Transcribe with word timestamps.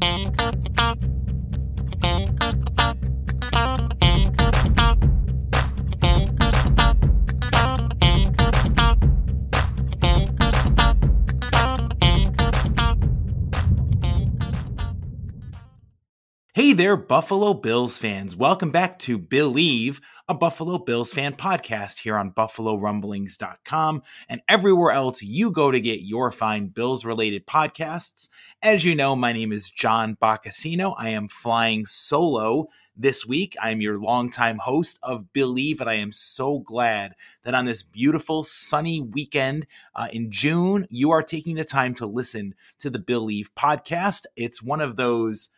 Thank 0.00 0.40
you. 0.40 1.19
Hey 16.60 16.74
there, 16.74 16.98
Buffalo 16.98 17.54
Bills 17.54 17.96
fans. 17.96 18.36
Welcome 18.36 18.70
back 18.70 18.98
to 18.98 19.18
Bleav, 19.18 19.98
a 20.28 20.34
Buffalo 20.34 20.76
Bills 20.76 21.10
fan 21.10 21.32
podcast 21.32 22.00
here 22.00 22.18
on 22.18 22.32
BuffaloRumblings.com 22.32 24.02
and 24.28 24.42
everywhere 24.46 24.92
else 24.92 25.22
you 25.22 25.50
go 25.52 25.70
to 25.70 25.80
get 25.80 26.02
your 26.02 26.30
fine 26.30 26.66
Bills 26.66 27.02
related 27.02 27.46
podcasts. 27.46 28.28
As 28.60 28.84
you 28.84 28.94
know, 28.94 29.16
my 29.16 29.32
name 29.32 29.52
is 29.52 29.70
John 29.70 30.18
Boccacino. 30.20 30.94
I 30.98 31.08
am 31.08 31.28
flying 31.28 31.86
solo 31.86 32.68
this 32.94 33.24
week. 33.24 33.56
I 33.58 33.70
am 33.70 33.80
your 33.80 33.98
longtime 33.98 34.58
host 34.58 34.98
of 35.02 35.32
Bleav, 35.34 35.80
and 35.80 35.88
I 35.88 35.94
am 35.94 36.12
so 36.12 36.58
glad 36.58 37.14
that 37.42 37.54
on 37.54 37.64
this 37.64 37.82
beautiful 37.82 38.44
sunny 38.44 39.00
weekend 39.00 39.66
uh, 39.96 40.08
in 40.12 40.30
June, 40.30 40.86
you 40.90 41.10
are 41.10 41.22
taking 41.22 41.56
the 41.56 41.64
time 41.64 41.94
to 41.94 42.04
listen 42.04 42.54
to 42.80 42.90
the 42.90 42.98
Bleav 42.98 43.46
podcast. 43.56 44.26
It's 44.36 44.62
one 44.62 44.82
of 44.82 44.96
those 44.96 45.54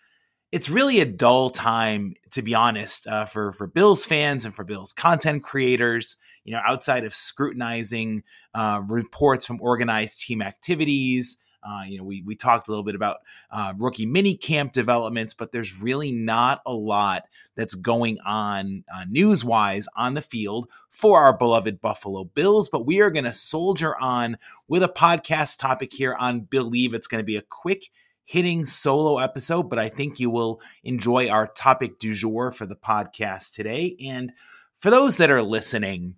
it's 0.52 0.69
really 0.69 1.01
a 1.01 1.06
dull 1.06 1.51
time, 1.51 2.15
to 2.30 2.42
be 2.42 2.55
honest, 2.55 3.06
uh, 3.06 3.24
for 3.24 3.52
for 3.52 3.66
Bills 3.66 4.05
fans 4.05 4.45
and 4.45 4.55
for 4.55 4.65
Bills 4.65 4.92
content 4.92 5.42
creators. 5.42 6.16
You 6.45 6.52
know, 6.52 6.61
outside 6.66 7.05
of 7.05 7.15
scrutinizing 7.15 8.23
uh, 8.55 8.83
reports 8.87 9.47
from 9.47 9.61
organized 9.62 10.20
team 10.20 10.42
activities, 10.42 11.41
uh, 11.62 11.83
you 11.87 11.97
know, 11.97 12.05
we 12.05 12.23
we 12.23 12.34
talked 12.34 12.69
a 12.69 12.70
little 12.70 12.84
bit 12.84 12.95
about 12.95 13.19
uh, 13.51 13.73
rookie 13.78 14.06
mini 14.06 14.36
camp 14.36 14.72
developments, 14.72 15.33
but 15.33 15.53
there's 15.53 15.81
really 15.81 16.11
not 16.11 16.61
a 16.66 16.72
lot 16.72 17.22
that's 17.55 17.75
going 17.75 18.19
on 18.27 18.83
uh, 18.92 19.05
news 19.09 19.44
wise 19.44 19.87
on 19.97 20.14
the 20.14 20.20
field 20.20 20.69
for 20.91 21.20
our 21.20 21.37
beloved 21.37 21.81
Buffalo 21.81 22.25
Bills. 22.25 22.69
But 22.69 22.84
we 22.84 23.00
are 23.00 23.11
going 23.11 23.25
to 23.25 23.33
soldier 23.33 23.97
on 23.98 24.39
with 24.66 24.83
a 24.83 24.89
podcast 24.89 25.59
topic 25.59 25.92
here 25.92 26.14
on 26.19 26.42
Bleav. 26.42 26.94
It's 26.94 27.06
going 27.06 27.20
to 27.20 27.25
be 27.25 27.37
a 27.37 27.42
quick 27.42 27.91
hitting 28.33 28.64
solo 28.64 29.19
episode, 29.19 29.69
but 29.69 29.78
I 29.78 29.91
think 29.91 30.19
you 30.19 30.30
will 30.30 30.62
enjoy 30.84 31.28
our 31.28 31.47
topic 31.47 31.98
du 31.98 32.14
jour 32.14 32.50
for 32.50 32.64
the 32.64 32.75
podcast 32.75 33.52
today. 33.52 33.94
And 34.02 34.33
for 34.78 34.91
those 34.91 35.19
that 35.19 35.30
are 35.30 35.42
listening, 35.42 36.14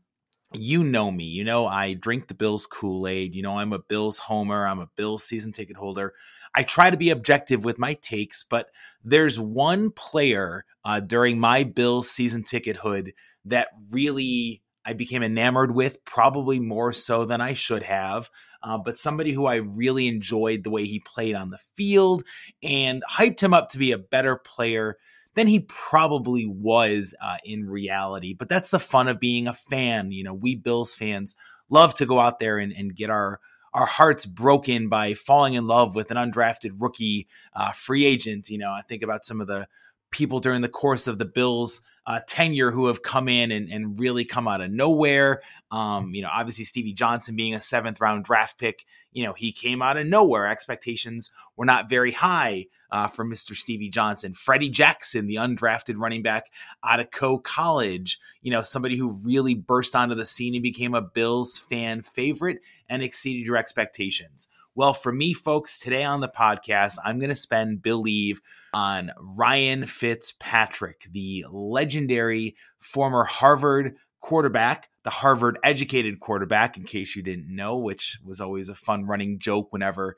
you 0.53 0.85
know 0.85 1.11
me. 1.11 1.25
You 1.25 1.43
know, 1.43 1.67
I 1.67 1.95
drink 1.95 2.29
the 2.29 2.35
Bills 2.35 2.67
Kool 2.67 3.09
Aid. 3.09 3.35
You 3.35 3.43
know, 3.43 3.59
I'm 3.59 3.73
a 3.73 3.81
Bills 3.81 4.19
homer. 4.19 4.65
I'm 4.65 4.79
a 4.79 4.91
Bills 4.95 5.25
season 5.25 5.51
ticket 5.51 5.77
holder. 5.77 6.15
I 6.55 6.63
try 6.63 6.89
to 6.89 6.97
be 6.97 7.11
objective 7.11 7.65
with 7.65 7.81
my 7.81 7.95
takes, 7.95 8.45
but 8.45 8.69
there's 9.03 9.41
one 9.41 9.91
player 9.91 10.67
uh, 10.85 11.01
during 11.01 11.41
my 11.41 11.65
Bills 11.65 12.09
season 12.09 12.45
ticket 12.45 12.77
hood 12.77 13.13
that 13.45 13.71
really 13.91 14.63
I 14.85 14.93
became 14.93 15.25
enamored 15.25 15.75
with, 15.75 16.05
probably 16.05 16.61
more 16.61 16.93
so 16.93 17.25
than 17.25 17.41
I 17.41 17.55
should 17.55 17.83
have 17.83 18.31
uh, 18.65 18.79
but 18.79 18.99
somebody 18.99 19.33
who 19.33 19.47
I 19.47 19.57
really 19.57 20.09
enjoyed 20.09 20.65
the 20.65 20.71
way 20.71 20.85
he 20.85 21.01
played 21.01 21.35
on 21.35 21.51
the 21.51 21.59
field 21.77 22.25
and 22.63 23.03
hyped 23.11 23.41
him 23.41 23.53
up 23.53 23.69
to 23.71 23.79
be 23.79 23.93
a 23.93 23.99
better 23.99 24.37
player 24.37 24.97
than 25.35 25.47
he 25.47 25.61
probably 25.61 26.47
was 26.47 27.15
uh, 27.21 27.37
in 27.45 27.69
reality. 27.69 28.35
But 28.35 28.49
that's 28.49 28.71
the 28.71 28.79
fun 28.79 29.09
of 29.09 29.21
being 29.21 29.47
a 29.47 29.53
fan. 29.53 30.13
You 30.13 30.25
know, 30.25 30.35
we 30.35 30.55
Bills 30.55 30.95
fans 30.95 31.37
love 31.69 31.95
to 31.95 32.07
go 32.07 32.19
out 32.19 32.39
there 32.39 32.59
and, 32.59 32.73
and 32.73 32.97
get 32.97 33.11
our 33.11 33.41
our 33.75 33.87
hearts 33.87 34.25
broken 34.25 34.89
by 34.89 35.15
falling 35.15 35.55
in 35.55 35.67
love 35.67 35.97
with 35.97 36.13
an 36.13 36.17
undrafted 36.17 36.81
rookie 36.81 37.27
uh, 37.55 37.73
free 37.73 38.05
agent. 38.05 38.49
You 38.49 38.59
know, 38.59 38.71
I 38.71 38.83
think 38.83 39.03
about 39.03 39.25
some 39.25 39.41
of 39.41 39.49
the 39.49 39.67
people 40.13 40.39
during 40.39 40.63
the 40.63 40.69
course 40.69 41.09
of 41.09 41.19
the 41.19 41.25
Bills 41.25 41.83
uh, 42.07 42.21
tenure 42.27 42.71
who 42.71 42.87
have 42.87 43.03
come 43.03 43.29
in 43.29 43.51
and, 43.51 43.71
and 43.71 43.99
really 43.99 44.25
come 44.25 44.47
out 44.47 44.61
of 44.61 44.71
nowhere. 44.71 45.41
Um, 45.71 46.15
you 46.15 46.23
know, 46.23 46.29
obviously 46.33 46.65
Stevie 46.65 46.93
Johnson 46.93 47.37
being 47.37 47.55
a 47.55 47.61
seventh 47.61 48.01
round 48.01 48.25
draft 48.25 48.59
pick, 48.59 48.85
you 49.15 49.25
know, 49.25 49.33
he 49.33 49.53
came 49.53 49.81
out 49.81 49.97
of 49.97 50.07
nowhere. 50.07 50.47
Expectations 50.47 51.31
were 51.57 51.65
not 51.65 51.89
very 51.89 52.13
high 52.13 52.67
uh, 52.91 53.07
for 53.07 53.25
Mr. 53.25 53.55
Stevie 53.55 53.89
Johnson. 53.89 54.35
Freddie 54.35 54.69
Jackson, 54.69 55.27
the 55.27 55.37
undrafted 55.37 55.97
running 55.97 56.23
back 56.23 56.51
out 56.85 57.01
of 57.01 57.11
Coe 57.11 57.39
College, 57.39 58.19
you 58.43 58.51
know, 58.51 58.61
somebody 58.61 58.97
who 58.97 59.19
really 59.25 59.55
burst 59.55 59.97
onto 59.97 60.15
the 60.15 60.27
scene 60.27 60.55
and 60.55 60.63
became 60.63 60.95
a 60.95 61.01
Bills 61.01 61.59
fan 61.59 62.03
favorite 62.03 62.59
and 62.89 63.03
exceeded 63.03 63.47
your 63.47 63.57
expectations. 63.57 64.49
Well, 64.75 64.93
for 64.93 65.13
me, 65.13 65.33
folks, 65.33 65.79
today 65.79 66.03
on 66.03 66.21
the 66.21 66.29
podcast, 66.29 66.97
I'm 67.05 67.21
going 67.21 67.31
to 67.31 67.37
spend 67.37 67.81
Bleav 67.81 68.39
on 68.73 69.13
Ryan 69.17 69.87
Fitzpatrick, 69.87 71.07
the 71.13 71.47
legendary 71.49 72.57
former 72.79 73.23
Harvard 73.23 73.95
quarterback, 74.21 74.91
the 75.05 75.11
Harvard 75.11 75.59
educated 75.63 76.19
quarterback, 76.19 76.77
in 76.77 76.85
case 76.85 77.15
you 77.15 77.23
didn't 77.23 77.55
know, 77.55 77.77
which 77.77 78.19
was 78.25 78.41
always 78.41 78.69
a 78.69 78.75
fun 78.75 79.07
running 79.07 79.39
joke 79.39 79.73
whenever 79.73 80.17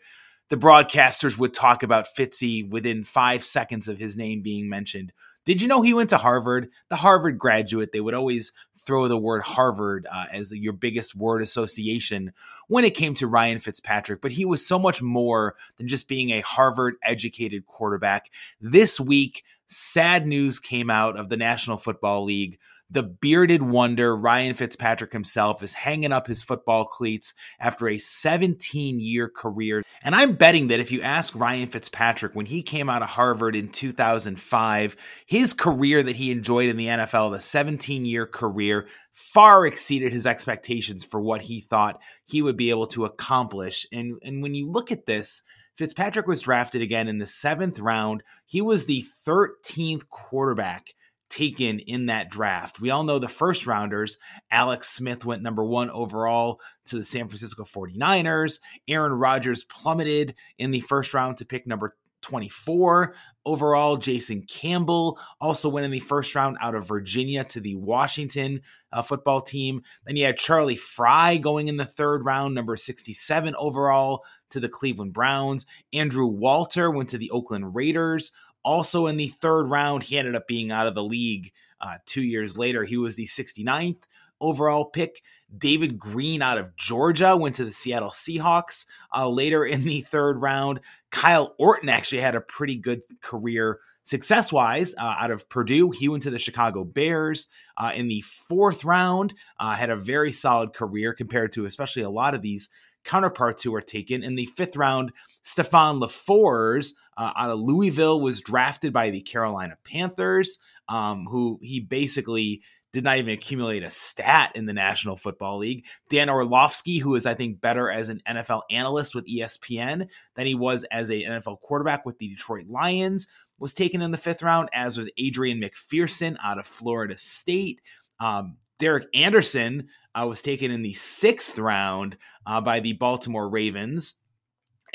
the 0.48 0.56
broadcasters 0.56 1.36
would 1.36 1.52
talk 1.52 1.82
about 1.82 2.06
Fitzy 2.16 2.68
within 2.68 3.02
five 3.02 3.44
seconds 3.44 3.88
of 3.88 3.98
his 3.98 4.16
name 4.16 4.42
being 4.42 4.68
mentioned. 4.68 5.12
Did 5.44 5.62
you 5.62 5.68
know 5.68 5.82
he 5.82 5.94
went 5.94 6.10
to 6.10 6.18
Harvard? 6.18 6.70
The 6.88 6.96
Harvard 6.96 7.38
graduate, 7.38 7.92
they 7.92 8.00
would 8.00 8.14
always 8.14 8.52
throw 8.76 9.06
the 9.06 9.16
word 9.16 9.42
Harvard 9.42 10.06
uh, 10.10 10.26
as 10.32 10.52
your 10.52 10.72
biggest 10.72 11.14
word 11.14 11.40
association 11.40 12.32
when 12.66 12.84
it 12.84 12.96
came 12.96 13.14
to 13.14 13.28
Ryan 13.28 13.60
Fitzpatrick, 13.60 14.20
but 14.20 14.32
he 14.32 14.44
was 14.44 14.66
so 14.66 14.78
much 14.78 15.00
more 15.02 15.54
than 15.78 15.86
just 15.86 16.08
being 16.08 16.30
a 16.30 16.40
Harvard 16.40 16.94
educated 17.02 17.66
quarterback. 17.66 18.30
This 18.60 18.98
week, 18.98 19.44
sad 19.68 20.26
news 20.26 20.58
came 20.58 20.90
out 20.90 21.16
of 21.16 21.28
the 21.28 21.36
National 21.36 21.76
Football 21.76 22.24
League 22.24 22.58
the 22.88 23.02
bearded 23.02 23.62
wonder, 23.62 24.16
Ryan 24.16 24.54
Fitzpatrick 24.54 25.12
himself, 25.12 25.62
is 25.62 25.74
hanging 25.74 26.12
up 26.12 26.26
his 26.26 26.42
football 26.42 26.84
cleats 26.84 27.34
after 27.58 27.88
a 27.88 27.98
17 27.98 29.00
year 29.00 29.28
career. 29.28 29.82
And 30.02 30.14
I'm 30.14 30.34
betting 30.34 30.68
that 30.68 30.78
if 30.78 30.92
you 30.92 31.02
ask 31.02 31.34
Ryan 31.34 31.68
Fitzpatrick 31.68 32.34
when 32.34 32.46
he 32.46 32.62
came 32.62 32.88
out 32.88 33.02
of 33.02 33.08
Harvard 33.08 33.56
in 33.56 33.70
2005, 33.70 34.96
his 35.26 35.52
career 35.52 36.02
that 36.02 36.16
he 36.16 36.30
enjoyed 36.30 36.68
in 36.68 36.76
the 36.76 36.86
NFL, 36.86 37.32
the 37.32 37.40
17 37.40 38.04
year 38.04 38.26
career, 38.26 38.86
far 39.12 39.66
exceeded 39.66 40.12
his 40.12 40.26
expectations 40.26 41.04
for 41.04 41.20
what 41.20 41.42
he 41.42 41.60
thought 41.60 42.00
he 42.24 42.40
would 42.40 42.56
be 42.56 42.70
able 42.70 42.86
to 42.86 43.04
accomplish. 43.04 43.86
And, 43.92 44.18
and 44.22 44.42
when 44.42 44.54
you 44.54 44.70
look 44.70 44.92
at 44.92 45.06
this, 45.06 45.42
Fitzpatrick 45.76 46.26
was 46.26 46.40
drafted 46.40 46.82
again 46.82 47.08
in 47.08 47.18
the 47.18 47.26
seventh 47.26 47.78
round. 47.78 48.22
He 48.46 48.62
was 48.62 48.86
the 48.86 49.04
13th 49.26 50.08
quarterback 50.08 50.94
taken 51.28 51.80
in 51.80 52.06
that 52.06 52.30
draft. 52.30 52.80
We 52.80 52.90
all 52.90 53.04
know 53.04 53.18
the 53.18 53.28
first 53.28 53.66
rounders. 53.66 54.18
Alex 54.50 54.88
Smith 54.88 55.24
went 55.24 55.42
number 55.42 55.64
one 55.64 55.90
overall 55.90 56.60
to 56.86 56.96
the 56.96 57.04
San 57.04 57.28
Francisco 57.28 57.64
49ers. 57.64 58.60
Aaron 58.88 59.12
Rodgers 59.12 59.64
plummeted 59.64 60.34
in 60.58 60.70
the 60.70 60.80
first 60.80 61.14
round 61.14 61.38
to 61.38 61.44
pick 61.44 61.66
number 61.66 61.96
24 62.22 63.14
overall. 63.44 63.96
Jason 63.96 64.42
Campbell 64.42 65.18
also 65.40 65.68
went 65.68 65.84
in 65.84 65.92
the 65.92 66.00
first 66.00 66.34
round 66.34 66.56
out 66.60 66.74
of 66.74 66.88
Virginia 66.88 67.44
to 67.44 67.60
the 67.60 67.76
Washington 67.76 68.62
uh, 68.92 69.02
football 69.02 69.40
team. 69.40 69.82
Then 70.04 70.16
you 70.16 70.26
had 70.26 70.36
Charlie 70.36 70.76
Frye 70.76 71.36
going 71.36 71.68
in 71.68 71.76
the 71.76 71.84
third 71.84 72.24
round, 72.24 72.54
number 72.54 72.76
67 72.76 73.54
overall 73.56 74.24
to 74.50 74.60
the 74.60 74.68
Cleveland 74.68 75.12
Browns. 75.12 75.66
Andrew 75.92 76.26
Walter 76.26 76.90
went 76.90 77.08
to 77.10 77.18
the 77.18 77.30
Oakland 77.30 77.74
Raiders. 77.74 78.32
Also 78.66 79.06
in 79.06 79.16
the 79.16 79.28
third 79.28 79.70
round, 79.70 80.02
he 80.02 80.18
ended 80.18 80.34
up 80.34 80.48
being 80.48 80.72
out 80.72 80.88
of 80.88 80.96
the 80.96 81.04
league 81.04 81.52
uh, 81.80 81.98
two 82.04 82.22
years 82.22 82.58
later. 82.58 82.82
He 82.82 82.96
was 82.96 83.14
the 83.14 83.26
69th 83.26 84.02
overall 84.40 84.84
pick. 84.84 85.22
David 85.56 86.00
Greene 86.00 86.42
out 86.42 86.58
of 86.58 86.74
Georgia 86.74 87.36
went 87.36 87.54
to 87.54 87.64
the 87.64 87.72
Seattle 87.72 88.10
Seahawks 88.10 88.86
uh, 89.16 89.28
later 89.28 89.64
in 89.64 89.84
the 89.84 90.00
third 90.00 90.42
round. 90.42 90.80
Kyle 91.12 91.54
Orton 91.60 91.88
actually 91.88 92.22
had 92.22 92.34
a 92.34 92.40
pretty 92.40 92.74
good 92.74 93.02
career 93.20 93.78
success 94.02 94.52
wise 94.52 94.96
uh, 94.98 95.14
out 95.16 95.30
of 95.30 95.48
Purdue. 95.48 95.92
He 95.92 96.08
went 96.08 96.24
to 96.24 96.30
the 96.30 96.38
Chicago 96.38 96.82
Bears 96.82 97.46
uh, 97.76 97.92
in 97.94 98.08
the 98.08 98.22
fourth 98.22 98.84
round, 98.84 99.32
uh, 99.60 99.76
had 99.76 99.90
a 99.90 99.96
very 99.96 100.32
solid 100.32 100.72
career 100.72 101.14
compared 101.14 101.52
to 101.52 101.66
especially 101.66 102.02
a 102.02 102.10
lot 102.10 102.34
of 102.34 102.42
these 102.42 102.68
counterparts 103.04 103.62
who 103.62 103.70
were 103.70 103.80
taken. 103.80 104.24
In 104.24 104.34
the 104.34 104.46
fifth 104.46 104.76
round, 104.76 105.12
Stefan 105.42 106.00
LeFors 106.00 106.94
uh, 107.16 107.32
out 107.36 107.50
of 107.50 107.58
Louisville 107.60 108.20
was 108.20 108.40
drafted 108.40 108.92
by 108.92 109.10
the 109.10 109.20
Carolina 109.20 109.76
Panthers, 109.84 110.58
um, 110.88 111.26
who 111.28 111.58
he 111.62 111.80
basically 111.80 112.62
did 112.92 113.04
not 113.04 113.18
even 113.18 113.34
accumulate 113.34 113.82
a 113.82 113.90
stat 113.90 114.52
in 114.54 114.64
the 114.64 114.72
National 114.72 115.16
Football 115.16 115.58
League. 115.58 115.84
Dan 116.08 116.30
Orlovsky, 116.30 116.98
who 116.98 117.14
is, 117.14 117.26
I 117.26 117.34
think, 117.34 117.60
better 117.60 117.90
as 117.90 118.08
an 118.08 118.22
NFL 118.26 118.62
analyst 118.70 119.14
with 119.14 119.26
ESPN 119.26 120.08
than 120.34 120.46
he 120.46 120.54
was 120.54 120.84
as 120.84 121.10
an 121.10 121.20
NFL 121.20 121.60
quarterback 121.60 122.06
with 122.06 122.18
the 122.18 122.28
Detroit 122.28 122.68
Lions, 122.68 123.28
was 123.58 123.74
taken 123.74 124.00
in 124.00 124.12
the 124.12 124.18
fifth 124.18 124.42
round, 124.42 124.70
as 124.72 124.96
was 124.96 125.10
Adrian 125.18 125.60
McPherson 125.60 126.36
out 126.42 126.58
of 126.58 126.66
Florida 126.66 127.18
State. 127.18 127.80
Um, 128.18 128.56
Derek 128.78 129.08
Anderson 129.14 129.88
uh, 130.14 130.26
was 130.26 130.42
taken 130.42 130.70
in 130.70 130.82
the 130.82 130.94
sixth 130.94 131.58
round 131.58 132.16
uh, 132.46 132.60
by 132.60 132.80
the 132.80 132.94
Baltimore 132.94 133.48
Ravens. 133.48 134.14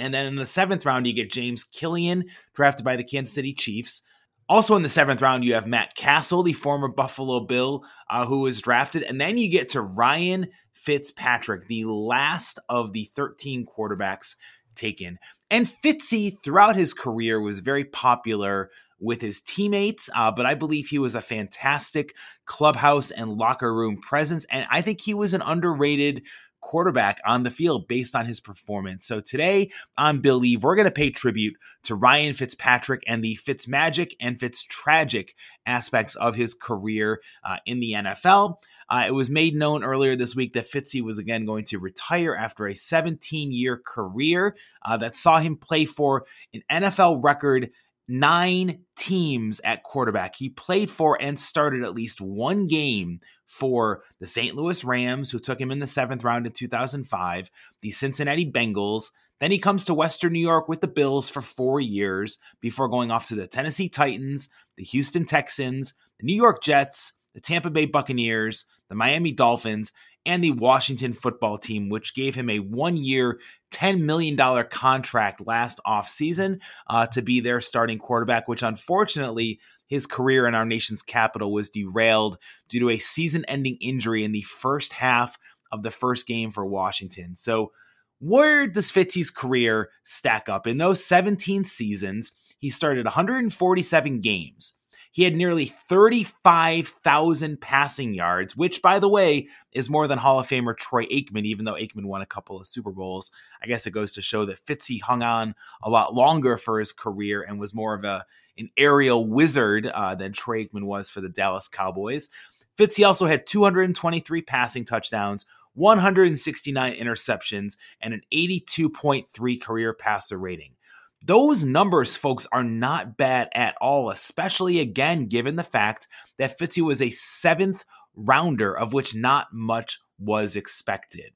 And 0.01 0.13
then 0.13 0.25
in 0.25 0.35
the 0.35 0.45
seventh 0.45 0.85
round, 0.85 1.07
you 1.07 1.13
get 1.13 1.31
James 1.31 1.63
Kilian, 1.63 2.25
drafted 2.53 2.83
by 2.83 2.95
the 2.95 3.03
Kansas 3.03 3.33
City 3.33 3.53
Chiefs. 3.53 4.01
Also 4.49 4.75
in 4.75 4.81
the 4.81 4.89
seventh 4.89 5.21
round, 5.21 5.45
you 5.45 5.53
have 5.53 5.67
Matt 5.67 5.95
Cassel, 5.95 6.43
the 6.43 6.53
former 6.53 6.89
Buffalo 6.89 7.39
Bill, 7.41 7.85
uh, 8.09 8.25
who 8.25 8.39
was 8.39 8.59
drafted. 8.59 9.03
And 9.03 9.21
then 9.21 9.37
you 9.37 9.49
get 9.49 9.69
to 9.69 9.81
Ryan 9.81 10.47
Fitzpatrick, 10.73 11.67
the 11.67 11.85
last 11.85 12.59
of 12.67 12.91
the 12.91 13.09
13 13.15 13.65
quarterbacks 13.65 14.35
taken. 14.75 15.19
And 15.49 15.67
Fitzy, 15.67 16.35
throughout 16.43 16.75
his 16.75 16.93
career, 16.93 17.39
was 17.39 17.59
very 17.59 17.85
popular 17.85 18.69
with 18.99 19.21
his 19.21 19.41
teammates, 19.41 20.09
uh, 20.15 20.31
but 20.31 20.45
I 20.45 20.53
believe 20.53 20.87
he 20.87 20.99
was 20.99 21.15
a 21.15 21.21
fantastic 21.21 22.15
clubhouse 22.45 23.09
and 23.09 23.37
locker 23.37 23.73
room 23.73 23.97
presence. 23.97 24.45
And 24.51 24.67
I 24.69 24.81
think 24.81 25.01
he 25.01 25.13
was 25.13 25.33
an 25.33 25.41
underrated 25.41 26.23
quarterback 26.61 27.19
on 27.25 27.43
the 27.43 27.49
field 27.49 27.87
based 27.87 28.15
on 28.15 28.25
his 28.25 28.39
performance. 28.39 29.05
So 29.05 29.19
today 29.19 29.71
on 29.97 30.21
Bleav, 30.21 30.61
we're 30.61 30.75
going 30.75 30.87
to 30.87 30.93
pay 30.93 31.09
tribute 31.09 31.55
to 31.83 31.95
Ryan 31.95 32.33
Fitzpatrick 32.33 33.03
and 33.07 33.23
the 33.23 33.37
Fitzmagic 33.37 34.13
and 34.19 34.39
Fitztragic 34.39 35.31
aspects 35.65 36.15
of 36.15 36.35
his 36.35 36.53
career 36.53 37.21
uh, 37.43 37.57
in 37.65 37.79
the 37.79 37.93
NFL. 37.93 38.57
Uh, 38.89 39.05
it 39.07 39.11
was 39.11 39.29
made 39.29 39.55
known 39.55 39.83
earlier 39.83 40.15
this 40.15 40.35
week 40.35 40.53
that 40.53 40.69
Fitzy 40.69 41.01
was 41.01 41.17
again 41.17 41.45
going 41.45 41.65
to 41.65 41.79
retire 41.79 42.35
after 42.35 42.67
a 42.67 42.75
17 42.75 43.51
year 43.51 43.81
career 43.85 44.55
uh, 44.85 44.97
that 44.97 45.15
saw 45.15 45.39
him 45.39 45.55
play 45.55 45.85
for 45.85 46.25
an 46.53 46.61
NFL 46.71 47.23
record 47.23 47.71
nine 48.11 48.79
teams 48.97 49.61
at 49.63 49.83
quarterback. 49.83 50.35
He 50.35 50.49
played 50.49 50.91
for 50.91 51.19
and 51.21 51.39
started 51.39 51.83
at 51.83 51.95
least 51.95 52.19
one 52.19 52.67
game 52.67 53.21
for 53.45 54.03
the 54.19 54.27
St. 54.27 54.53
Louis 54.53 54.83
Rams, 54.83 55.31
who 55.31 55.39
took 55.39 55.59
him 55.59 55.71
in 55.71 55.79
the 55.79 55.87
seventh 55.87 56.23
round 56.23 56.45
in 56.45 56.51
2005, 56.51 57.49
the 57.81 57.91
Cincinnati 57.91 58.49
Bengals. 58.51 59.11
Then 59.39 59.51
he 59.51 59.59
comes 59.59 59.85
to 59.85 59.93
Western 59.93 60.33
New 60.33 60.39
York 60.39 60.67
with 60.67 60.81
the 60.81 60.87
Bills 60.87 61.29
for 61.29 61.41
four 61.41 61.79
years 61.79 62.37
before 62.59 62.89
going 62.89 63.11
off 63.11 63.27
to 63.27 63.35
the 63.35 63.47
Tennessee 63.47 63.89
Titans, 63.89 64.49
the 64.75 64.83
Houston 64.83 65.23
Texans, 65.25 65.93
the 66.19 66.25
New 66.25 66.35
York 66.35 66.61
Jets, 66.61 67.13
the 67.33 67.39
Tampa 67.39 67.69
Bay 67.69 67.85
Buccaneers, 67.85 68.65
the 68.89 68.95
Miami 68.95 69.31
Dolphins, 69.31 69.93
and 70.25 70.43
the 70.43 70.51
Washington 70.51 71.13
football 71.13 71.57
team, 71.57 71.89
which 71.89 72.13
gave 72.13 72.35
him 72.35 72.49
a 72.49 72.59
one 72.59 72.97
year, 72.97 73.39
$10 73.71 74.01
million 74.01 74.37
contract 74.69 75.45
last 75.45 75.79
offseason 75.85 76.59
uh, 76.87 77.07
to 77.07 77.21
be 77.21 77.39
their 77.39 77.61
starting 77.61 77.97
quarterback, 77.97 78.47
which 78.47 78.63
unfortunately 78.63 79.59
his 79.87 80.05
career 80.05 80.47
in 80.47 80.55
our 80.55 80.65
nation's 80.65 81.01
capital 81.01 81.51
was 81.51 81.69
derailed 81.69 82.37
due 82.69 82.79
to 82.79 82.89
a 82.89 82.97
season 82.97 83.43
ending 83.47 83.77
injury 83.81 84.23
in 84.23 84.31
the 84.31 84.41
first 84.43 84.93
half 84.93 85.37
of 85.71 85.83
the 85.83 85.91
first 85.91 86.27
game 86.27 86.51
for 86.51 86.65
Washington. 86.65 87.35
So, 87.35 87.71
where 88.19 88.67
does 88.67 88.91
Fitzy's 88.91 89.31
career 89.31 89.89
stack 90.03 90.47
up? 90.47 90.67
In 90.67 90.77
those 90.77 91.03
17 91.03 91.63
seasons, 91.63 92.31
he 92.59 92.69
started 92.69 93.05
147 93.05 94.19
games. 94.19 94.73
He 95.13 95.23
had 95.23 95.35
nearly 95.35 95.65
35,000 95.65 97.59
passing 97.59 98.13
yards, 98.13 98.55
which, 98.55 98.81
by 98.81 98.97
the 98.97 99.09
way, 99.09 99.49
is 99.73 99.89
more 99.89 100.07
than 100.07 100.17
Hall 100.17 100.39
of 100.39 100.47
Famer 100.47 100.75
Troy 100.75 101.05
Aikman, 101.05 101.43
even 101.43 101.65
though 101.65 101.73
Aikman 101.73 102.05
won 102.05 102.21
a 102.21 102.25
couple 102.25 102.57
of 102.57 102.65
Super 102.65 102.91
Bowls. 102.91 103.31
I 103.61 103.67
guess 103.67 103.85
it 103.85 103.91
goes 103.91 104.13
to 104.13 104.21
show 104.21 104.45
that 104.45 104.65
Fitzy 104.65 105.01
hung 105.01 105.21
on 105.21 105.53
a 105.83 105.89
lot 105.89 106.13
longer 106.13 106.55
for 106.55 106.79
his 106.79 106.93
career 106.93 107.43
and 107.43 107.59
was 107.59 107.73
more 107.73 107.93
of 107.93 108.05
a 108.05 108.25
an 108.57 108.69
aerial 108.77 109.27
wizard 109.27 109.87
uh, 109.87 110.13
than 110.15 110.33
Troy 110.33 110.65
Aikman 110.65 110.83
was 110.83 111.09
for 111.09 111.21
the 111.21 111.29
Dallas 111.29 111.67
Cowboys. 111.67 112.29
Fitzy 112.77 113.05
also 113.05 113.25
had 113.25 113.47
223 113.47 114.41
passing 114.41 114.85
touchdowns, 114.85 115.45
169 115.73 116.93
interceptions, 116.95 117.77
and 118.01 118.13
an 118.13 118.21
82.3 118.33 119.61
career 119.61 119.93
passer 119.93 120.37
rating. 120.37 120.75
Those 121.23 121.63
numbers, 121.63 122.17
folks, 122.17 122.47
are 122.51 122.63
not 122.63 123.15
bad 123.15 123.49
at 123.53 123.75
all, 123.79 124.09
especially 124.09 124.79
again, 124.79 125.27
given 125.27 125.55
the 125.55 125.63
fact 125.63 126.07
that 126.39 126.57
Fitzy 126.57 126.81
was 126.81 127.01
a 127.01 127.11
seventh 127.11 127.85
rounder, 128.15 128.75
of 128.75 128.93
which 128.93 129.15
not 129.15 129.47
much 129.53 129.99
was 130.17 130.55
expected. 130.55 131.31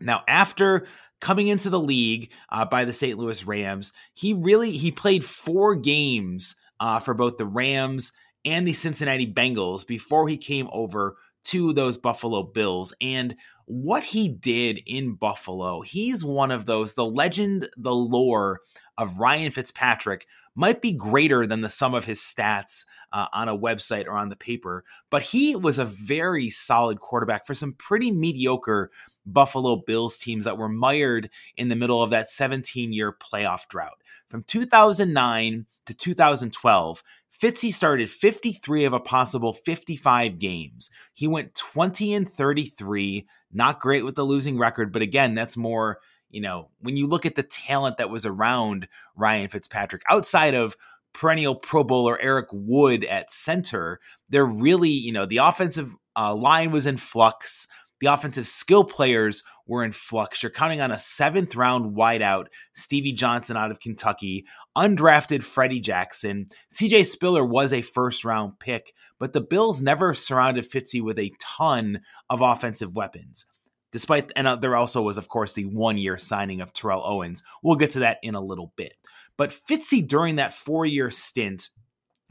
Now, 0.00 0.22
after 0.28 0.86
coming 1.20 1.48
into 1.48 1.70
the 1.70 1.80
league 1.80 2.30
uh, 2.50 2.66
by 2.66 2.84
the 2.84 2.92
St. 2.92 3.18
Louis 3.18 3.46
Rams, 3.46 3.92
he 4.12 4.34
really 4.34 4.72
he 4.72 4.90
played 4.90 5.24
four 5.24 5.74
games 5.74 6.54
uh, 6.78 7.00
for 7.00 7.14
both 7.14 7.38
the 7.38 7.46
Rams 7.46 8.12
and 8.44 8.68
the 8.68 8.74
Cincinnati 8.74 9.32
Bengals 9.32 9.86
before 9.86 10.28
he 10.28 10.36
came 10.36 10.68
over 10.72 11.16
to 11.44 11.72
those 11.72 11.96
Buffalo 11.96 12.42
Bills. 12.42 12.94
And 13.00 13.36
what 13.66 14.04
he 14.04 14.28
did 14.28 14.80
in 14.86 15.14
Buffalo, 15.14 15.80
he's 15.80 16.24
one 16.24 16.50
of 16.50 16.66
those, 16.66 16.94
the 16.94 17.04
legend, 17.04 17.68
the 17.76 17.94
lore 17.94 18.60
of 18.98 19.18
Ryan 19.18 19.50
Fitzpatrick 19.50 20.26
might 20.54 20.80
be 20.80 20.92
greater 20.92 21.46
than 21.46 21.62
the 21.62 21.68
sum 21.68 21.94
of 21.94 22.04
his 22.04 22.20
stats 22.20 22.84
uh, 23.12 23.26
on 23.32 23.48
a 23.48 23.58
website 23.58 24.06
or 24.06 24.12
on 24.12 24.28
the 24.28 24.36
paper, 24.36 24.84
but 25.10 25.22
he 25.22 25.56
was 25.56 25.78
a 25.78 25.84
very 25.84 26.48
solid 26.48 27.00
quarterback 27.00 27.46
for 27.46 27.54
some 27.54 27.72
pretty 27.72 28.10
mediocre 28.10 28.90
Buffalo 29.26 29.76
Bills 29.76 30.18
teams 30.18 30.44
that 30.44 30.58
were 30.58 30.68
mired 30.68 31.30
in 31.56 31.68
the 31.68 31.76
middle 31.76 32.02
of 32.02 32.10
that 32.10 32.30
17 32.30 32.92
year 32.92 33.12
playoff 33.12 33.66
drought. 33.68 33.98
From 34.28 34.44
2009 34.44 35.66
to 35.86 35.94
2012, 35.94 37.02
Fitzy 37.40 37.72
started 37.72 38.08
53 38.08 38.84
of 38.84 38.92
a 38.92 39.00
possible 39.00 39.52
55 39.52 40.38
games. 40.38 40.90
He 41.12 41.26
went 41.26 41.54
20 41.54 42.14
and 42.14 42.28
33, 42.28 43.26
not 43.52 43.80
great 43.80 44.04
with 44.04 44.14
the 44.14 44.24
losing 44.24 44.58
record, 44.58 44.92
but 44.92 45.02
again, 45.02 45.34
that's 45.34 45.56
more 45.56 45.98
you 46.34 46.40
know, 46.40 46.68
when 46.80 46.96
you 46.96 47.06
look 47.06 47.24
at 47.24 47.36
the 47.36 47.44
talent 47.44 47.98
that 47.98 48.10
was 48.10 48.26
around 48.26 48.88
Ryan 49.14 49.48
Fitzpatrick 49.48 50.02
outside 50.10 50.56
of 50.56 50.76
perennial 51.12 51.54
Pro 51.54 51.84
Bowler 51.84 52.20
Eric 52.20 52.48
Wood 52.50 53.04
at 53.04 53.30
center, 53.30 54.00
they're 54.28 54.44
really, 54.44 54.90
you 54.90 55.12
know, 55.12 55.26
the 55.26 55.36
offensive 55.36 55.94
uh, 56.16 56.34
line 56.34 56.72
was 56.72 56.86
in 56.86 56.96
flux. 56.96 57.68
The 58.00 58.06
offensive 58.12 58.46
skill 58.46 58.84
players 58.84 59.42
were 59.66 59.84
in 59.84 59.92
flux. 59.92 60.42
You're 60.42 60.50
counting 60.50 60.80
on 60.80 60.90
a 60.90 60.98
seventh 60.98 61.54
round 61.54 61.96
wideout, 61.96 62.46
Stevie 62.74 63.12
Johnson 63.12 63.56
out 63.56 63.70
of 63.70 63.80
Kentucky, 63.80 64.44
undrafted 64.76 65.42
Freddie 65.42 65.80
Jackson. 65.80 66.46
CJ 66.72 67.06
Spiller 67.06 67.44
was 67.44 67.72
a 67.72 67.82
first 67.82 68.24
round 68.24 68.58
pick, 68.58 68.92
but 69.18 69.32
the 69.32 69.40
Bills 69.40 69.80
never 69.80 70.14
surrounded 70.14 70.70
Fitzy 70.70 71.02
with 71.02 71.18
a 71.18 71.32
ton 71.40 72.00
of 72.28 72.40
offensive 72.40 72.94
weapons 72.94 73.46
despite 73.94 74.32
and 74.34 74.48
uh, 74.48 74.56
there 74.56 74.74
also 74.74 75.00
was 75.00 75.16
of 75.16 75.28
course 75.28 75.52
the 75.52 75.62
one 75.66 75.96
year 75.96 76.18
signing 76.18 76.60
of 76.60 76.72
Terrell 76.72 77.06
Owens. 77.06 77.44
We'll 77.62 77.76
get 77.76 77.90
to 77.90 78.00
that 78.00 78.18
in 78.24 78.34
a 78.34 78.40
little 78.40 78.72
bit. 78.74 78.94
But 79.38 79.56
Fitzy 79.70 80.06
during 80.06 80.36
that 80.36 80.52
four 80.52 80.84
year 80.84 81.12
stint 81.12 81.70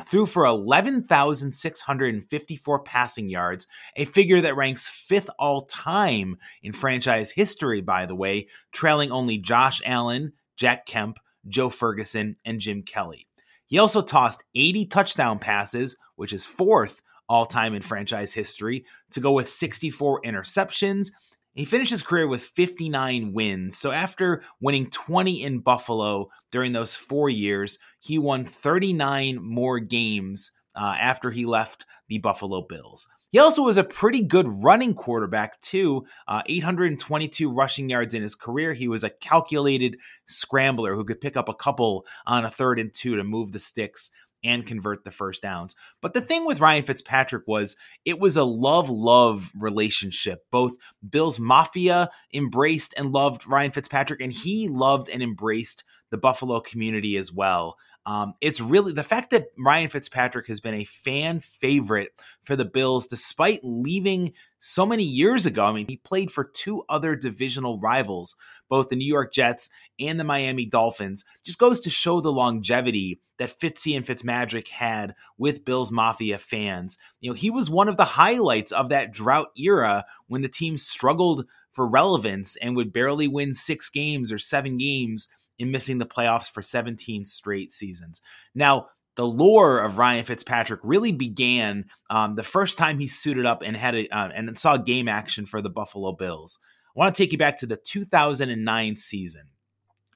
threw 0.08 0.26
for 0.26 0.46
11,654 0.46 2.84
passing 2.84 3.30
yards, 3.30 3.68
a 3.96 4.06
figure 4.06 4.42
that 4.42 4.56
ranks 4.56 4.88
fifth 4.88 5.30
all 5.38 5.66
time 5.66 6.38
in 6.62 6.74
franchise 6.74 7.32
history, 7.32 7.82
by 7.82 8.06
the 8.06 8.16
way, 8.16 8.48
trailing 8.72 9.12
only 9.12 9.38
Josh 9.38 9.82
Allen, 9.86 10.34
Jack 10.56 10.86
Kemp, 10.86 11.20
Joe 11.48 11.70
Ferguson, 11.70 12.36
and 12.46 12.60
Jim 12.60 12.84
Kelly. 12.84 13.28
He 13.66 13.80
also 13.80 14.02
tossed 14.02 14.44
80 14.56 14.88
touchdown 14.88 15.40
passes, 15.40 15.98
which 16.16 16.34
is 16.34 16.46
fourth 16.46 17.02
all 17.28 17.46
time 17.46 17.74
in 17.74 17.82
franchise 17.82 18.34
history, 18.34 18.86
to 19.12 19.20
go 19.20 19.32
with 19.32 19.50
64 19.50 20.22
interceptions 20.22 21.12
he 21.54 21.66
finished 21.66 21.92
his 21.92 22.02
career 22.02 22.28
with 22.28 22.44
59 22.44 23.34
wins. 23.34 23.78
So 23.78 23.92
after 23.92 24.42
winning 24.60 24.90
20 24.90 25.44
in 25.44 25.60
Buffalo 25.60 26.30
during 26.52 26.74
those 26.74 26.96
four 26.96 27.30
years, 27.30 27.78
he 28.00 28.18
won 28.18 28.46
39 28.46 29.40
more 29.42 29.80
games 29.80 30.52
uh, 30.76 30.96
after 31.00 31.32
he 31.32 31.46
left 31.46 31.86
the 32.08 32.18
Buffalo 32.18 32.66
Bills. 32.68 33.08
He 33.34 33.40
also 33.40 33.64
was 33.64 33.78
a 33.78 33.84
pretty 33.84 34.22
good 34.22 34.48
running 34.48 34.94
quarterback, 34.94 35.60
too. 35.60 36.06
Uh, 36.28 36.44
822 36.46 37.52
rushing 37.52 37.90
yards 37.90 38.14
in 38.14 38.22
his 38.22 38.36
career. 38.36 38.74
He 38.74 38.88
was 38.88 39.04
a 39.04 39.10
calculated 39.10 39.98
scrambler 40.26 40.94
who 40.94 41.04
could 41.04 41.20
pick 41.20 41.36
up 41.36 41.50
a 41.50 41.56
couple 41.56 42.06
on 42.28 42.46
a 42.46 42.50
third 42.52 42.80
and 42.80 42.94
two 42.94 43.16
to 43.16 43.24
move 43.24 43.52
the 43.52 43.58
sticks 43.58 44.12
and 44.44 44.66
convert 44.66 45.04
the 45.04 45.12
first 45.12 45.42
downs. 45.42 45.76
But 46.02 46.14
the 46.14 46.22
thing 46.22 46.46
with 46.46 46.60
Ryan 46.60 46.84
Fitzpatrick 46.84 47.44
was 47.48 47.76
it 48.06 48.20
was 48.20 48.38
a 48.38 48.44
love 48.44 48.90
love 48.90 49.52
relationship. 49.58 50.46
Both 50.52 50.78
Bills 51.08 51.40
Mafia 51.40 52.10
embraced 52.34 52.94
and 52.98 53.12
loved 53.12 53.48
Ryan 53.48 53.72
Fitzpatrick, 53.72 54.22
and 54.22 54.34
he 54.34 54.68
loved 54.68 55.10
and 55.10 55.24
embraced 55.24 55.84
the 56.12 56.18
Buffalo 56.18 56.60
community 56.60 57.18
as 57.18 57.32
well. 57.32 57.78
Um, 58.06 58.34
it's 58.42 58.60
really 58.60 58.92
the 58.92 59.04
fact 59.04 59.32
that 59.32 59.48
Ryan 59.58 59.90
Fitzpatrick 59.90 60.48
has 60.48 60.60
been 60.60 60.74
a 60.74 60.84
fan 60.84 61.40
favorite 61.40 62.12
for 62.44 62.56
the 62.56 62.66
Bills 62.66 63.08
despite 63.08 63.62
leaving 63.64 64.34
so 64.66 64.86
many 64.86 65.04
years 65.04 65.46
ago. 65.46 65.66
I 65.66 65.74
mean, 65.74 65.88
he 65.90 65.98
played 65.98 66.32
for 66.32 66.46
two 66.46 66.84
other 66.88 67.18
divisional 67.18 67.82
rivals, 67.82 68.38
both 68.70 68.88
the 68.88 68.96
New 68.96 69.08
York 69.08 69.34
Jets 69.34 69.70
and 70.00 70.18
the 70.18 70.24
Miami 70.24 70.66
Dolphins. 70.66 71.26
Just 71.44 71.60
goes 71.60 71.82
to 71.82 71.90
show 71.90 72.22
the 72.22 72.32
longevity 72.32 73.20
that 73.40 73.60
Fitzy 73.60 73.96
and 73.98 74.06
Fitzmagic 74.06 74.70
had 74.70 75.16
with 75.38 75.66
Bills 75.66 75.92
Mafia 75.92 76.38
fans. 76.38 76.98
You 77.20 77.30
know, 77.30 77.36
he 77.36 77.50
was 77.50 77.70
one 77.70 77.90
of 77.90 77.98
the 77.98 78.06
highlights 78.06 78.72
of 78.72 78.88
that 78.88 79.12
drought 79.12 79.50
era 79.58 80.06
when 80.28 80.44
the 80.44 80.48
team 80.48 80.78
struggled 80.78 81.46
for 81.74 81.86
relevance 81.86 82.56
and 82.56 82.74
would 82.78 82.94
barely 82.94 83.28
win 83.28 83.56
six 83.56 83.90
games 83.90 84.32
or 84.32 84.38
seven 84.38 84.78
games 84.78 85.28
in 85.60 85.72
missing 85.72 85.98
the 85.98 86.06
playoffs 86.06 86.50
for 86.50 86.62
17 86.62 87.26
straight 87.26 87.70
seasons. 87.70 88.22
Now, 88.56 88.88
the 89.16 89.26
lore 89.26 89.80
of 89.80 89.98
Ryan 89.98 90.26
Fitzpatrick 90.26 90.80
really 90.84 91.12
began 91.12 91.86
um, 92.10 92.36
the 92.36 92.44
first 92.44 92.78
time 92.78 93.00
he 93.00 93.08
suited 93.08 93.46
up 93.46 93.62
and 93.62 93.78
had 93.78 93.96
a, 93.96 94.10
uh, 94.10 94.30
and 94.34 94.58
saw 94.58 94.78
game 94.78 95.08
action 95.08 95.46
for 95.46 95.62
the 95.62 95.70
Buffalo 95.70 96.14
Bills. 96.14 96.60
I 96.96 97.00
want 97.00 97.16
to 97.16 97.24
take 97.24 97.32
you 97.32 97.38
back 97.38 97.58
to 97.60 97.66
the 97.66 97.78
2009 97.78 98.96
season. 98.96 99.44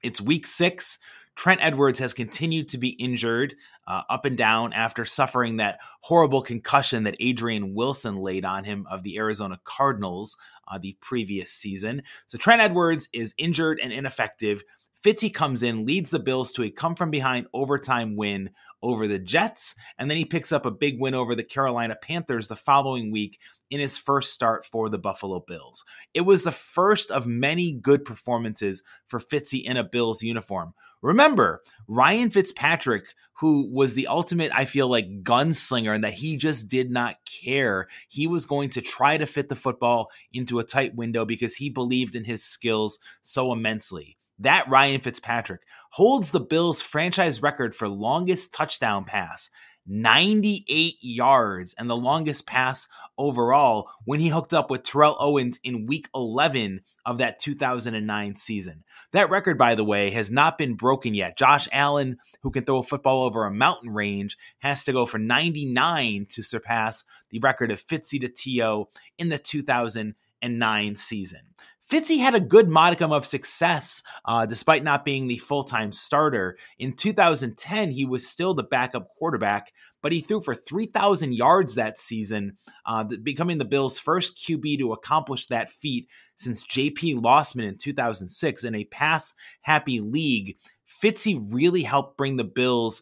It's 0.04 0.22
week 0.22 0.46
six. 0.46 1.00
Trent 1.36 1.62
Edwards 1.64 2.00
has 2.00 2.14
continued 2.14 2.70
to 2.70 2.80
be 2.80 2.90
injured 2.90 3.56
uh, 3.86 4.02
up 4.10 4.26
and 4.26 4.36
down 4.36 4.74
after 4.74 5.06
suffering 5.06 5.58
that 5.58 5.80
horrible 6.02 6.42
concussion 6.42 7.04
that 7.04 7.16
Adrian 7.20 7.76
Wilson 7.76 8.18
laid 8.18 8.44
on 8.44 8.64
him 8.64 8.88
of 8.90 9.04
the 9.04 9.18
Arizona 9.18 9.60
Cardinals 9.64 10.36
uh, 10.68 10.78
the 10.80 10.98
previous 11.00 11.52
season. 11.52 12.02
So 12.26 12.38
Trent 12.38 12.62
Edwards 12.62 13.08
is 13.14 13.36
injured 13.38 13.80
and 13.82 13.94
ineffective. 13.94 14.64
Fitzy 15.04 15.34
comes 15.34 15.64
in, 15.64 15.86
leads 15.86 16.10
the 16.10 16.20
Bills 16.20 16.52
to 16.54 16.64
a 16.64 16.72
come 16.72 16.96
from 16.96 17.12
behind 17.12 17.48
overtime 17.54 18.16
win 18.16 18.50
over 18.82 19.08
the 19.08 19.20
Jets, 19.20 19.76
and 19.98 20.10
then 20.10 20.18
he 20.18 20.26
picks 20.26 20.52
up 20.52 20.66
a 20.66 20.72
big 20.72 21.00
win 21.00 21.14
over 21.14 21.36
the 21.36 21.44
Carolina 21.44 21.96
Panthers 21.96 22.48
the 22.48 22.56
following 22.56 23.12
week 23.12 23.40
in 23.70 23.80
his 23.80 23.98
first 23.98 24.34
start 24.34 24.66
for 24.66 24.90
the 24.90 24.98
Buffalo 24.98 25.44
Bills. 25.46 25.84
It 26.14 26.22
was 26.22 26.44
the 26.44 26.52
first 26.52 27.12
of 27.12 27.28
many 27.28 27.74
good 27.74 28.06
performances 28.06 28.84
for 29.08 29.20
Fitzy 29.20 29.64
in 29.64 29.78
a 29.78 29.84
Bills 29.84 30.24
uniform. 30.24 30.74
Remember, 31.02 31.62
Ryan 31.88 32.30
Fitzpatrick, 32.30 33.14
who 33.34 33.70
was 33.72 33.94
the 33.94 34.08
ultimate, 34.08 34.52
I 34.54 34.66
feel 34.66 34.90
like, 34.90 35.24
gunslinger, 35.24 35.94
and 35.94 36.04
that 36.04 36.14
he 36.14 36.38
just 36.38 36.70
did 36.70 36.90
not 36.90 37.18
care. 37.26 37.88
He 38.08 38.26
was 38.26 38.46
going 38.46 38.70
to 38.72 38.82
try 38.82 39.18
to 39.18 39.28
fit 39.28 39.50
the 39.50 39.56
football 39.56 40.10
into 40.34 40.60
a 40.60 40.64
tight 40.64 40.96
window 40.96 41.24
because 41.26 41.56
he 41.56 41.70
believed 41.70 42.16
in 42.16 42.24
his 42.24 42.44
skills 42.44 43.00
so 43.22 43.52
immensely. 43.52 44.17
That 44.40 44.68
Ryan 44.68 45.02
Fitzpatrick 45.02 45.62
holds 45.92 46.32
the 46.32 46.40
Bills' 46.40 46.82
franchise 46.82 47.42
record 47.42 47.74
for 47.74 47.88
longest 47.88 48.54
touchdown 48.54 49.04
pass 49.04 49.50
98 49.88 50.96
yards 51.02 51.74
and 51.78 51.90
the 51.90 51.96
longest 51.96 52.46
pass 52.46 52.88
overall 53.18 53.90
when 54.04 54.20
he 54.20 54.28
hooked 54.28 54.54
up 54.54 54.70
with 54.70 54.84
Terrell 54.84 55.16
Owens 55.20 55.60
in 55.64 55.86
week 55.86 56.10
11 56.14 56.82
of 57.06 57.18
that 57.20 57.40
2009 57.40 58.36
season. 58.36 58.84
That 59.14 59.30
record, 59.30 59.58
by 59.58 59.76
the 59.76 59.86
way, 59.86 60.10
has 60.10 60.30
not 60.30 60.58
been 60.58 60.76
broken 60.76 61.14
yet. 61.16 61.38
Josh 61.38 61.70
Allen, 61.72 62.18
who 62.42 62.52
can 62.52 62.66
throw 62.66 62.80
a 62.80 62.84
football 62.84 63.24
over 63.24 63.46
a 63.46 63.54
mountain 63.54 63.94
range, 63.94 64.38
has 64.60 64.84
to 64.84 64.94
go 64.94 65.06
for 65.06 65.20
99 65.20 66.28
to 66.32 66.44
surpass 66.44 67.06
the 67.30 67.40
record 67.40 67.72
of 67.72 67.84
Fitzy 67.84 68.20
to 68.20 68.28
T.O. 68.28 68.90
in 69.18 69.30
the 69.30 69.38
2009 69.38 70.96
season. 70.98 71.42
Fitzy 71.90 72.20
had 72.20 72.36
a 72.36 72.42
good 72.42 72.68
modicum 72.68 73.14
of 73.14 73.26
success 73.26 74.04
uh, 74.26 74.46
despite 74.46 74.84
not 74.84 75.06
being 75.06 75.28
the 75.28 75.38
full 75.38 75.64
time 75.64 75.94
starter. 75.94 76.58
In 76.78 76.94
2010, 76.94 77.92
he 77.92 78.06
was 78.06 78.28
still 78.28 78.54
the 78.54 78.64
backup 78.64 79.08
quarterback, 79.18 79.72
but 80.02 80.12
he 80.12 80.20
threw 80.20 80.42
for 80.42 80.54
3,000 80.54 81.34
yards 81.34 81.76
that 81.76 81.98
season, 81.98 82.58
uh, 82.86 83.06
becoming 83.24 83.58
the 83.58 83.66
Bills' 83.66 84.00
first 84.00 84.38
QB 84.38 84.80
to 84.80 84.92
accomplish 84.92 85.46
that 85.48 85.70
feat 85.70 86.10
since 86.36 86.62
J.P. 86.64 87.16
Losman 87.16 87.70
in 87.70 87.78
2006 87.78 88.64
in 88.66 88.76
a 88.76 88.84
pass 88.86 89.34
happy 89.62 90.02
league. 90.02 90.58
Fitzy 91.02 91.42
really 91.52 91.84
helped 91.84 92.18
bring 92.18 92.36
the 92.36 92.44
Bills 92.44 93.02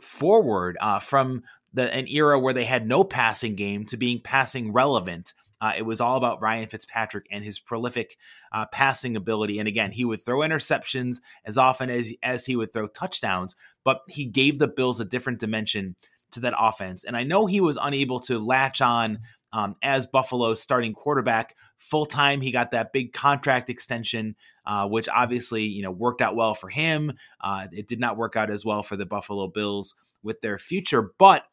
forward 0.00 0.78
uh, 0.80 1.00
from 1.00 1.42
the, 1.74 1.92
an 1.94 2.06
era 2.08 2.38
where 2.38 2.54
they 2.54 2.64
had 2.64 2.86
no 2.86 3.04
passing 3.04 3.56
game 3.56 3.84
to 3.86 3.96
being 3.96 4.20
passing 4.22 4.72
relevant. 4.72 5.32
Uh, 5.62 5.72
it 5.76 5.82
was 5.82 6.00
all 6.00 6.16
about 6.16 6.42
Ryan 6.42 6.66
Fitzpatrick 6.66 7.26
and 7.30 7.44
his 7.44 7.60
prolific 7.60 8.18
uh, 8.50 8.66
passing 8.66 9.16
ability. 9.16 9.60
And 9.60 9.68
again, 9.68 9.92
he 9.92 10.04
would 10.04 10.20
throw 10.20 10.40
interceptions 10.40 11.18
as 11.44 11.56
often 11.56 11.88
as 11.88 12.12
as 12.20 12.46
he 12.46 12.56
would 12.56 12.72
throw 12.72 12.88
touchdowns, 12.88 13.54
but 13.84 14.00
he 14.08 14.26
gave 14.26 14.58
the 14.58 14.66
Bills 14.66 14.98
a 14.98 15.04
different 15.04 15.38
dimension 15.38 15.94
to 16.32 16.40
that 16.40 16.54
offense. 16.58 17.04
And 17.04 17.16
I 17.16 17.22
know 17.22 17.46
he 17.46 17.60
was 17.60 17.78
unable 17.80 18.18
to 18.20 18.40
latch 18.40 18.80
on 18.80 19.20
um, 19.52 19.76
as 19.84 20.04
Buffalo's 20.04 20.60
starting 20.60 20.94
quarterback 20.94 21.54
full 21.78 22.06
time. 22.06 22.40
He 22.40 22.50
got 22.50 22.72
that 22.72 22.92
big 22.92 23.12
contract 23.12 23.70
extension, 23.70 24.34
uh, 24.66 24.88
which 24.88 25.08
obviously 25.08 25.62
you 25.62 25.84
know 25.84 25.92
worked 25.92 26.22
out 26.22 26.34
well 26.34 26.56
for 26.56 26.70
him. 26.70 27.12
Uh, 27.40 27.68
it 27.70 27.86
did 27.86 28.00
not 28.00 28.16
work 28.16 28.34
out 28.34 28.50
as 28.50 28.64
well 28.64 28.82
for 28.82 28.96
the 28.96 29.06
Buffalo 29.06 29.46
Bills 29.46 29.94
with 30.24 30.40
their 30.40 30.58
future, 30.58 31.12
but 31.18 31.44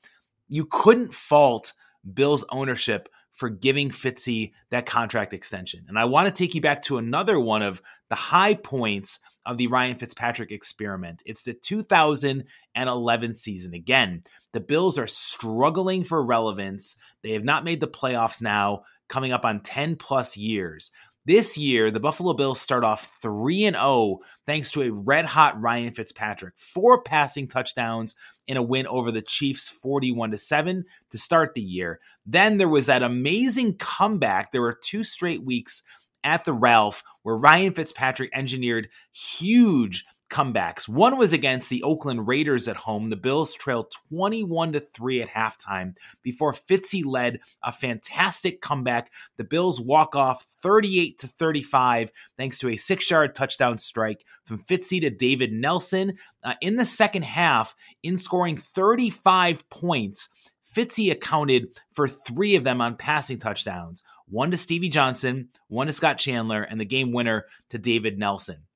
you 0.48 0.66
couldn't 0.66 1.13
fault 1.13 1.74
Bills 2.12 2.44
ownership 2.50 3.08
for 3.39 3.50
giving 3.50 3.89
Fitzy 3.89 4.51
that 4.69 4.86
contract 4.86 5.34
extension. 5.34 5.86
And 5.88 5.98
I 5.98 6.03
want 6.03 6.27
to 6.27 6.38
take 6.38 6.53
you 6.53 6.60
back 6.60 6.81
to 6.84 6.98
another 6.98 7.39
one 7.39 7.62
of 7.62 7.81
the 8.10 8.15
high 8.15 8.53
points 8.53 9.19
of 9.46 9.58
the 9.58 9.67
Ryan 9.67 9.98
Fitzpatrick 9.98 10.51
experiment. 10.51 11.24
It's 11.25 11.43
the 11.43 11.53
2011 11.53 13.34
season. 13.34 13.74
Again, 13.74 14.24
the 14.51 14.60
Bills 14.60 14.98
are 14.98 15.08
struggling 15.08 16.03
for 16.03 16.22
relevance. 16.22 16.98
They 17.24 17.31
have 17.31 17.46
not 17.46 17.63
made 17.63 17.79
the 17.79 17.88
playoffs 17.88 18.41
now, 18.41 18.84
coming 19.08 19.31
up 19.31 19.46
on 19.46 19.62
10 19.62 19.96
plus 19.96 20.36
years. 20.36 20.91
This 21.29 21.59
year, 21.59 21.91
the 21.91 22.00
Buffalo 22.00 22.33
Bills 22.33 22.59
start 22.59 22.83
off 22.83 23.19
3 23.21 23.65
and 23.65 23.75
0 23.75 24.17
thanks 24.48 24.71
to 24.71 24.81
a 24.81 24.91
red 24.91 25.25
hot 25.25 25.62
Ryan 25.62 25.93
Fitzpatrick. 25.93 26.55
Four 26.57 27.03
passing 27.03 27.48
touchdowns 27.48 28.15
in 28.48 28.57
a 28.57 28.63
win 28.63 28.88
over 28.88 29.12
the 29.12 29.21
Chiefs 29.21 29.69
41 29.69 30.31
to 30.31 30.39
7 30.39 30.86
to 31.12 31.17
start 31.19 31.53
the 31.53 31.62
year. 31.62 32.00
Then 32.25 32.57
there 32.57 32.67
was 32.67 32.88
that 32.88 33.03
amazing 33.03 33.77
comeback. 33.77 34.51
There 34.51 34.63
were 34.63 34.79
two 34.83 35.03
straight 35.03 35.45
weeks 35.45 35.83
at 36.24 36.45
the 36.45 36.53
Ralph 36.53 37.03
where 37.21 37.38
Ryan 37.38 37.75
Fitzpatrick 37.75 38.31
engineered 38.33 38.89
huge 39.12 40.05
comebacks. 40.29 40.88
One 40.88 41.17
was 41.17 41.33
against 41.33 41.69
the 41.69 41.83
Oakland 41.83 42.27
Raiders 42.27 42.67
at 42.67 42.77
home. 42.77 43.09
The 43.09 43.15
Bills 43.15 43.53
trailed 43.53 43.91
21 44.09 44.74
to 44.74 44.79
3 44.79 45.21
at 45.21 45.29
halftime 45.29 45.95
before 46.21 46.53
Fitzy 46.53 47.03
led 47.05 47.39
a 47.63 47.71
fantastic 47.71 48.62
comeback. 48.62 49.12
The 49.38 49.43
Bills 49.43 49.81
walk 49.81 50.15
off 50.15 50.43
38 50.62 51.17
to 51.19 51.27
35 51.27 52.12
thanks 52.38 52.57
to 52.59 52.69
a 52.69 52.74
6-yard 52.74 53.36
touchdown 53.36 53.77
strike 53.77 54.24
from 54.45 54.59
Fitzy 54.59 55.01
to 55.01 55.09
David 55.09 55.51
Nelson. 55.51 56.17
Uh, 56.43 56.53
in 56.62 56.75
the 56.75 56.86
second 56.86 57.24
half, 57.24 57.75
in 58.03 58.17
scoring 58.17 58.57
35 58.57 59.69
points, 59.69 60.29
Fitzy 60.74 61.12
accounted 61.12 61.67
for 61.93 62.07
3 62.07 62.55
of 62.55 62.63
them 62.63 62.81
on 62.81 62.95
passing 62.95 63.39
touchdowns. 63.39 64.03
One 64.27 64.51
to 64.51 64.57
Stevie 64.57 64.89
Johnson, 64.89 65.50
one 65.67 65.88
to 65.88 65.93
Scott 65.93 66.19
Chandler, 66.19 66.62
and 66.62 66.79
the 66.79 66.86
game 66.86 67.12
winner 67.12 67.45
to 67.71 67.79
David 67.79 68.19
Nelson. 68.19 68.67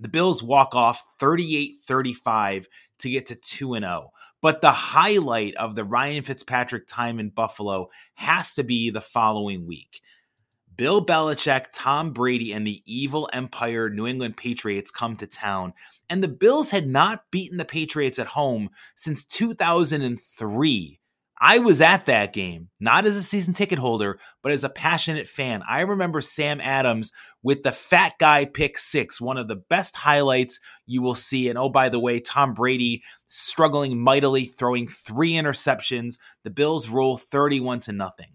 The 0.00 0.08
Bills 0.08 0.42
walk 0.42 0.74
off 0.74 1.04
38 1.18 1.74
35 1.86 2.68
to 3.00 3.10
get 3.10 3.26
to 3.26 3.34
2 3.34 3.74
0. 3.78 4.10
But 4.40 4.62
the 4.62 4.72
highlight 4.72 5.54
of 5.56 5.74
the 5.74 5.84
Ryan 5.84 6.22
Fitzpatrick 6.22 6.86
time 6.86 7.20
in 7.20 7.28
Buffalo 7.28 7.90
has 8.14 8.54
to 8.54 8.64
be 8.64 8.88
the 8.88 9.02
following 9.02 9.66
week. 9.66 10.00
Bill 10.74 11.04
Belichick, 11.04 11.66
Tom 11.74 12.14
Brady, 12.14 12.52
and 12.52 12.66
the 12.66 12.82
evil 12.86 13.28
empire 13.34 13.90
New 13.90 14.06
England 14.06 14.38
Patriots 14.38 14.90
come 14.90 15.16
to 15.16 15.26
town. 15.26 15.74
And 16.08 16.22
the 16.22 16.28
Bills 16.28 16.70
had 16.70 16.88
not 16.88 17.30
beaten 17.30 17.58
the 17.58 17.66
Patriots 17.66 18.18
at 18.18 18.28
home 18.28 18.70
since 18.94 19.26
2003. 19.26 20.99
I 21.42 21.58
was 21.58 21.80
at 21.80 22.04
that 22.04 22.34
game, 22.34 22.68
not 22.80 23.06
as 23.06 23.16
a 23.16 23.22
season 23.22 23.54
ticket 23.54 23.78
holder, 23.78 24.18
but 24.42 24.52
as 24.52 24.62
a 24.62 24.68
passionate 24.68 25.26
fan. 25.26 25.62
I 25.66 25.80
remember 25.80 26.20
Sam 26.20 26.60
Adams 26.60 27.12
with 27.42 27.62
the 27.62 27.72
fat 27.72 28.12
guy 28.18 28.44
pick 28.44 28.76
six, 28.78 29.20
one 29.22 29.38
of 29.38 29.48
the 29.48 29.56
best 29.56 29.96
highlights 29.96 30.60
you 30.84 31.00
will 31.00 31.14
see. 31.14 31.48
And 31.48 31.58
oh, 31.58 31.70
by 31.70 31.88
the 31.88 31.98
way, 31.98 32.20
Tom 32.20 32.52
Brady 32.52 33.02
struggling 33.26 33.98
mightily, 33.98 34.44
throwing 34.44 34.86
three 34.86 35.32
interceptions. 35.32 36.18
The 36.44 36.50
Bills 36.50 36.90
roll 36.90 37.16
31 37.16 37.80
to 37.80 37.92
nothing. 37.92 38.32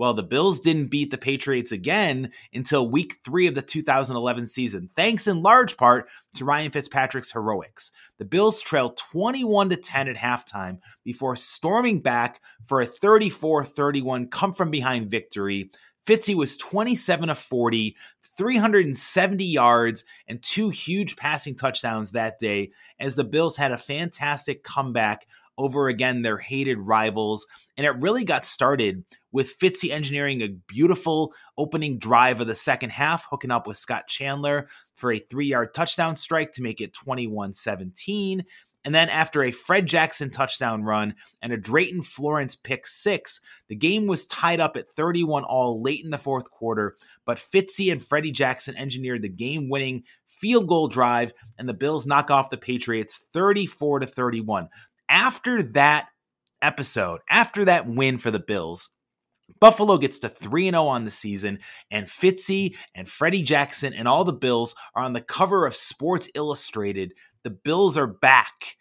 Well, 0.00 0.14
the 0.14 0.22
Bills 0.22 0.60
didn't 0.60 0.86
beat 0.86 1.10
the 1.10 1.18
Patriots 1.18 1.72
again 1.72 2.32
until 2.54 2.88
week 2.88 3.18
three 3.22 3.46
of 3.46 3.54
the 3.54 3.60
2011 3.60 4.46
season, 4.46 4.88
thanks 4.96 5.26
in 5.26 5.42
large 5.42 5.76
part 5.76 6.08
to 6.36 6.46
Ryan 6.46 6.70
Fitzpatrick's 6.70 7.32
heroics. 7.32 7.92
The 8.16 8.24
Bills 8.24 8.62
trailed 8.62 8.96
21 8.96 9.68
to 9.68 9.76
10 9.76 10.08
at 10.08 10.16
halftime 10.16 10.78
before 11.04 11.36
storming 11.36 12.00
back 12.00 12.40
for 12.64 12.80
a 12.80 12.86
34 12.86 13.62
31 13.62 14.28
come 14.28 14.54
from 14.54 14.70
behind 14.70 15.10
victory. 15.10 15.70
Fitzy 16.06 16.34
was 16.34 16.56
27 16.56 17.28
of 17.28 17.38
40, 17.38 17.94
370 18.38 19.44
yards, 19.44 20.06
and 20.26 20.42
two 20.42 20.70
huge 20.70 21.16
passing 21.16 21.54
touchdowns 21.54 22.12
that 22.12 22.38
day 22.38 22.70
as 22.98 23.16
the 23.16 23.24
Bills 23.24 23.58
had 23.58 23.70
a 23.70 23.76
fantastic 23.76 24.64
comeback 24.64 25.26
over 25.60 25.88
again 25.88 26.22
their 26.22 26.38
hated 26.38 26.78
rivals. 26.78 27.46
And 27.76 27.86
it 27.86 28.00
really 28.00 28.24
got 28.24 28.46
started 28.46 29.04
with 29.30 29.58
Fitzy 29.58 29.90
engineering 29.90 30.40
a 30.40 30.48
beautiful 30.48 31.34
opening 31.58 31.98
drive 31.98 32.40
of 32.40 32.46
the 32.46 32.54
second 32.54 32.90
half, 32.90 33.26
hooking 33.30 33.50
up 33.50 33.66
with 33.66 33.76
Scott 33.76 34.08
Chandler 34.08 34.68
for 34.96 35.12
a 35.12 35.18
three 35.18 35.46
yard 35.46 35.74
touchdown 35.74 36.16
strike 36.16 36.52
to 36.52 36.62
make 36.62 36.80
it 36.80 36.94
21 36.94 37.52
17. 37.52 38.44
And 38.82 38.94
then 38.94 39.10
after 39.10 39.42
a 39.44 39.50
Fred 39.50 39.86
Jackson 39.86 40.30
touchdown 40.30 40.84
run 40.84 41.14
and 41.42 41.52
a 41.52 41.58
Drayton 41.58 42.00
Florence 42.00 42.54
pick 42.54 42.86
six, 42.86 43.40
the 43.68 43.76
game 43.76 44.06
was 44.06 44.26
tied 44.26 44.58
up 44.58 44.74
at 44.76 44.88
31 44.88 45.44
all 45.44 45.82
late 45.82 46.02
in 46.02 46.10
the 46.10 46.16
fourth 46.16 46.50
quarter. 46.50 46.96
But 47.26 47.36
Fitzy 47.36 47.92
and 47.92 48.02
Freddie 48.02 48.32
Jackson 48.32 48.74
engineered 48.78 49.20
the 49.20 49.28
game 49.28 49.68
winning 49.68 50.04
field 50.26 50.66
goal 50.66 50.88
drive, 50.88 51.34
and 51.58 51.68
the 51.68 51.74
Bills 51.74 52.06
knock 52.06 52.30
off 52.30 52.48
the 52.48 52.56
Patriots 52.56 53.26
34 53.32 54.00
to 54.00 54.06
31. 54.06 54.68
After 55.10 55.62
that 55.74 56.08
episode, 56.62 57.20
after 57.28 57.64
that 57.64 57.88
win 57.88 58.16
for 58.16 58.30
the 58.30 58.38
Bills, 58.38 58.90
Buffalo 59.58 59.98
gets 59.98 60.20
to 60.20 60.28
3 60.28 60.70
0 60.70 60.84
on 60.84 61.04
the 61.04 61.10
season, 61.10 61.58
and 61.90 62.06
Fitzy 62.06 62.76
and 62.94 63.08
Freddie 63.08 63.42
Jackson 63.42 63.92
and 63.92 64.06
all 64.06 64.22
the 64.22 64.32
Bills 64.32 64.76
are 64.94 65.02
on 65.02 65.12
the 65.12 65.20
cover 65.20 65.66
of 65.66 65.74
Sports 65.74 66.30
Illustrated. 66.36 67.12
The 67.42 67.50
Bills 67.50 67.98
are 67.98 68.06
back, 68.06 68.76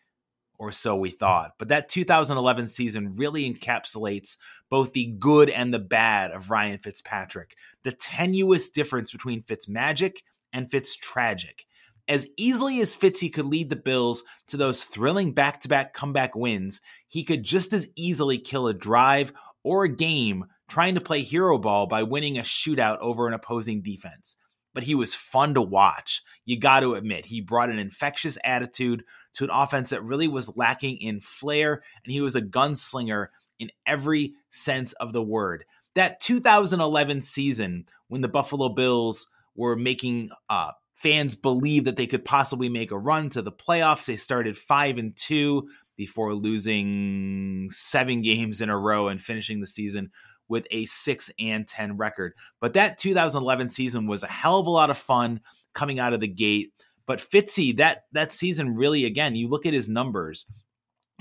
or 0.59 0.71
so 0.71 0.95
we 0.95 1.09
thought. 1.09 1.53
But 1.57 1.69
that 1.69 1.89
2011 1.89 2.69
season 2.69 3.15
really 3.15 3.51
encapsulates 3.51 4.37
both 4.69 4.93
the 4.93 5.15
good 5.17 5.49
and 5.49 5.73
the 5.73 5.79
bad 5.79 6.29
of 6.29 6.51
Ryan 6.51 6.77
Fitzpatrick, 6.77 7.55
the 7.83 7.91
tenuous 7.91 8.69
difference 8.69 9.11
between 9.11 9.41
Fitzmagic 9.41 10.17
and 10.53 10.69
Fitztragic. 10.69 11.65
As 12.09 12.27
easily 12.37 12.81
as 12.81 12.95
Fitzy 12.95 13.31
could 13.31 13.45
lead 13.45 13.69
the 13.69 13.75
Bills 13.75 14.23
to 14.47 14.57
those 14.57 14.83
thrilling 14.83 15.31
back 15.31 15.61
to 15.61 15.67
back 15.69 15.93
comeback 15.93 16.35
wins, 16.35 16.81
he 17.07 17.23
could 17.23 17.43
just 17.43 17.71
as 17.71 17.87
easily 17.95 18.39
kill 18.39 18.67
a 18.67 18.73
drive 18.73 19.31
or 19.63 19.83
a 19.83 19.95
game 19.95 20.45
trying 20.67 20.95
to 20.95 21.01
play 21.01 21.21
hero 21.21 21.59
ball 21.59 21.85
by 21.85 22.01
winning 22.01 22.39
a 22.39 22.41
shootout 22.41 22.97
over 22.97 23.27
an 23.27 23.35
opposing 23.35 23.83
defense. 23.83 24.35
But 24.73 24.85
he 24.85 24.95
was 24.95 25.13
fun 25.13 25.53
to 25.53 25.61
watch. 25.61 26.23
You 26.45 26.59
got 26.59 26.79
to 26.79 26.95
admit, 26.95 27.27
he 27.27 27.41
brought 27.41 27.69
an 27.69 27.77
infectious 27.77 28.39
attitude 28.43 29.03
to 29.33 29.43
an 29.43 29.51
offense 29.51 29.91
that 29.91 30.03
really 30.03 30.27
was 30.27 30.57
lacking 30.57 30.97
in 30.97 31.19
flair, 31.19 31.83
and 32.03 32.11
he 32.11 32.21
was 32.21 32.35
a 32.35 32.41
gunslinger 32.41 33.27
in 33.59 33.69
every 33.85 34.33
sense 34.49 34.93
of 34.93 35.13
the 35.13 35.23
word. 35.23 35.63
That 35.93 36.19
2011 36.21 37.21
season, 37.21 37.85
when 38.07 38.21
the 38.21 38.27
Buffalo 38.27 38.69
Bills 38.69 39.29
were 39.55 39.75
making 39.75 40.31
uh, 40.49 40.71
fans 41.01 41.33
believe 41.33 41.85
that 41.85 41.95
they 41.95 42.07
could 42.07 42.25
possibly 42.25 42.69
make 42.69 42.91
a 42.91 42.97
run 42.97 43.29
to 43.29 43.41
the 43.41 43.51
playoffs. 43.51 44.05
They 44.05 44.17
started 44.17 44.57
five 44.57 44.97
and 44.97 45.15
two 45.15 45.69
before 45.95 46.33
losing 46.33 47.69
seven 47.71 48.21
games 48.23 48.61
in 48.61 48.69
a 48.69 48.77
row 48.77 49.07
and 49.07 49.21
finishing 49.21 49.61
the 49.61 49.67
season 49.67 50.11
with 50.47 50.67
a 50.71 50.85
six 50.85 51.31
and 51.39 51.67
10 51.67 51.97
record. 51.97 52.33
But 52.59 52.73
that 52.73 52.97
2011 52.97 53.69
season 53.69 54.07
was 54.07 54.23
a 54.23 54.27
hell 54.27 54.59
of 54.59 54.67
a 54.67 54.71
lot 54.71 54.89
of 54.89 54.97
fun 54.97 55.41
coming 55.73 55.99
out 55.99 56.13
of 56.13 56.19
the 56.19 56.27
gate. 56.27 56.73
But 57.05 57.19
Fitzy, 57.19 57.77
that 57.77 58.03
that 58.11 58.31
season 58.31 58.75
really, 58.75 59.05
again, 59.05 59.35
you 59.35 59.47
look 59.47 59.65
at 59.65 59.73
his 59.73 59.89
numbers. 59.89 60.45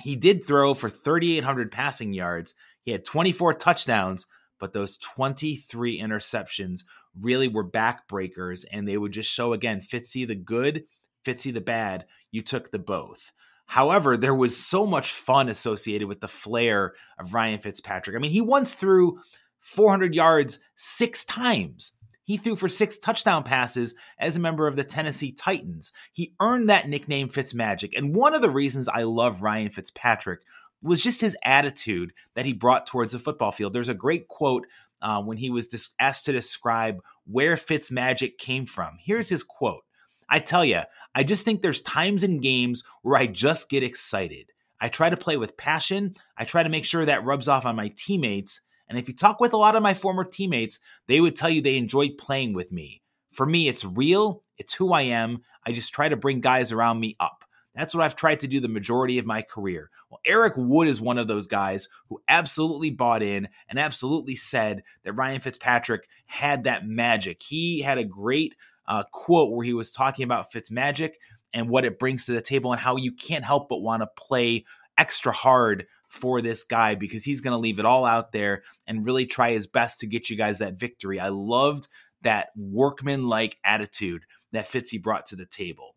He 0.00 0.16
did 0.16 0.47
throw 0.47 0.75
for 0.75 0.90
3,800 0.90 1.73
passing 1.73 2.12
yards. 2.12 2.54
He 2.82 2.92
had 2.92 3.04
24 3.04 3.54
touchdowns, 3.54 4.26
but 4.58 4.73
those 4.73 4.97
23 4.99 6.00
interceptions 6.00 6.85
really 7.20 7.48
were 7.48 7.68
backbreakers 7.68 8.64
and 8.72 8.87
they 8.87 8.96
would 8.96 9.12
just 9.12 9.30
show 9.30 9.52
again 9.52 9.80
Fitzy 9.80 10.26
the 10.26 10.34
good, 10.34 10.84
Fitzy 11.25 11.52
the 11.52 11.60
bad. 11.60 12.06
You 12.30 12.42
took 12.42 12.70
the 12.70 12.78
both. 12.78 13.32
However, 13.66 14.16
there 14.16 14.34
was 14.34 14.56
so 14.56 14.87
much 14.87 15.12
fun 15.12 15.48
associated 15.48 16.08
with 16.08 16.20
the 16.20 16.28
flair 16.28 16.94
of 17.18 17.34
Ryan 17.34 17.60
Fitzpatrick. 17.60 18.16
I 18.16 18.18
mean, 18.18 18.30
he 18.30 18.40
once 18.40 18.72
threw 18.72 19.20
400 19.60 20.14
yards 20.14 20.58
six 20.75 21.25
times. 21.25 21.92
He 22.25 22.37
threw 22.37 22.56
for 22.56 22.68
six 22.68 22.98
touchdown 22.98 23.42
passes 23.42 23.94
as 24.18 24.37
a 24.37 24.40
member 24.40 24.66
of 24.66 24.76
the 24.76 24.84
Tennessee 24.84 25.32
Titans. 25.32 25.92
He 26.12 26.34
earned 26.40 26.68
that 26.68 26.88
nickname 26.88 27.28
Fitzmagic. 27.28 27.92
And 27.96 28.14
one 28.14 28.34
of 28.34 28.42
the 28.42 28.50
reasons 28.50 28.88
I 28.88 29.02
love 29.02 29.42
Ryan 29.42 29.70
Fitzpatrick 29.70 30.40
was 30.82 31.02
just 31.02 31.20
his 31.20 31.37
attitude 31.44 32.12
that 32.34 32.46
he 32.46 32.52
brought 32.52 32.87
towards 32.87 33.12
the 33.12 33.18
football 33.18 33.52
field. 33.52 33.72
There's 33.72 33.88
a 33.88 33.94
great 33.94 34.28
quote 34.28 34.66
uh, 35.02 35.23
when 35.23 35.37
he 35.37 35.50
was 35.50 35.69
dis- 35.69 35.95
asked 36.00 36.26
to 36.26 36.33
describe 36.33 37.00
where 37.26 37.57
Fitzmagic 37.57 38.38
came 38.38 38.67
from. 38.67 38.97
Here's 39.00 39.28
his 39.28 39.43
quote 39.43 39.83
I 40.28 40.40
tell 40.40 40.64
you, 40.64 40.81
I 41.14 41.25
just 41.25 41.45
think 41.45 41.62
there's 41.62 41.81
times 41.81 42.23
in 42.23 42.40
games 42.40 42.85
where 43.02 43.17
I 43.17 43.26
just 43.26 43.71
get 43.71 43.83
excited. 43.83 44.50
I 44.81 44.88
try 44.88 45.11
to 45.11 45.17
play 45.17 45.37
with 45.37 45.56
passion. 45.56 46.15
I 46.37 46.45
try 46.45 46.63
to 46.63 46.69
make 46.69 46.84
sure 46.84 47.04
that 47.04 47.25
rubs 47.25 47.49
off 47.49 47.67
on 47.67 47.76
my 47.76 47.93
teammates. 47.97 48.61
And 48.89 48.99
if 48.99 49.08
you 49.08 49.15
talk 49.15 49.41
with 49.41 49.52
a 49.52 49.58
lot 49.58 49.76
of 49.76 49.82
my 49.82 49.95
former 49.95 50.25
teammates, 50.25 50.78
they 51.06 51.21
would 51.21 51.37
tell 51.37 51.50
you 51.50 51.61
they 51.61 51.76
enjoyed 51.76 52.19
playing 52.19 52.54
with 52.54 52.73
me. 52.73 53.02
For 53.32 53.45
me, 53.45 53.69
it's 53.69 53.84
real, 53.84 54.43
it's 54.56 54.75
who 54.75 54.93
I 54.93 55.02
am. 55.02 55.43
I 55.67 55.73
just 55.73 55.93
try 55.93 56.08
to 56.08 56.17
bring 56.17 56.41
guys 56.41 56.73
around 56.73 57.00
me 57.00 57.15
up. 57.21 57.45
That's 57.78 57.95
what 57.95 58.02
I've 58.02 58.17
tried 58.17 58.41
to 58.41 58.49
do 58.49 58.58
the 58.58 58.69
majority 58.69 59.19
of 59.19 59.26
my 59.26 59.41
career. 59.41 59.88
Well, 60.10 60.21
Eric 60.26 60.54
Wood 60.56 60.88
is 60.88 61.00
one 61.00 61.17
of 61.17 61.28
those 61.28 61.47
guys 61.47 61.88
who 62.08 62.21
absolutely 62.28 62.91
bought 62.91 63.23
in 63.23 63.49
and 63.69 63.78
absolutely 63.78 64.34
said 64.34 64.82
that 65.04 65.12
Ryan 65.12 65.41
Fitzpatrick 65.41 66.08
had 66.26 66.64
that 66.64 66.84
magic. 66.84 67.41
He 67.43 67.82
had 67.82 67.99
a 67.99 68.04
great 68.04 68.56
uh, 68.88 69.04
quote 69.12 69.52
where 69.52 69.64
he 69.64 69.75
was 69.75 69.93
talking 69.93 70.25
about 70.25 70.50
Fitzmagic 70.52 71.12
and 71.54 71.69
what 71.69 71.84
it 71.84 72.00
brings 72.00 72.25
to 72.25 72.32
the 72.32 72.43
table 72.43 72.73
and 72.73 72.80
how 72.80 72.97
you 72.97 73.12
can't 73.12 73.45
help 73.45 73.69
but 73.69 73.80
want 73.80 74.02
to 74.02 74.08
play 74.17 74.64
extra 74.99 75.32
hard 75.32 75.86
for 76.08 76.41
this 76.41 76.64
guy 76.64 76.95
because 76.97 77.23
he's 77.23 77.41
going 77.41 77.52
to 77.54 77.60
leave 77.60 77.78
it 77.78 77.84
all 77.84 78.04
out 78.04 78.32
there 78.32 78.62
and 78.86 79.06
really 79.06 79.26
try 79.26 79.52
his 79.52 79.67
best 79.69 80.00
to 80.00 80.06
get 80.06 80.28
you 80.28 80.36
guys 80.36 80.58
that 80.58 80.80
victory. 80.80 81.21
I 81.21 81.28
loved 81.28 81.86
that 82.23 82.49
workman 82.56 83.28
like 83.28 83.58
attitude 83.64 84.25
that 84.52 84.67
Fitzy 84.67 85.00
brought 85.00 85.26
to 85.26 85.36
the 85.36 85.47
table. 85.47 85.95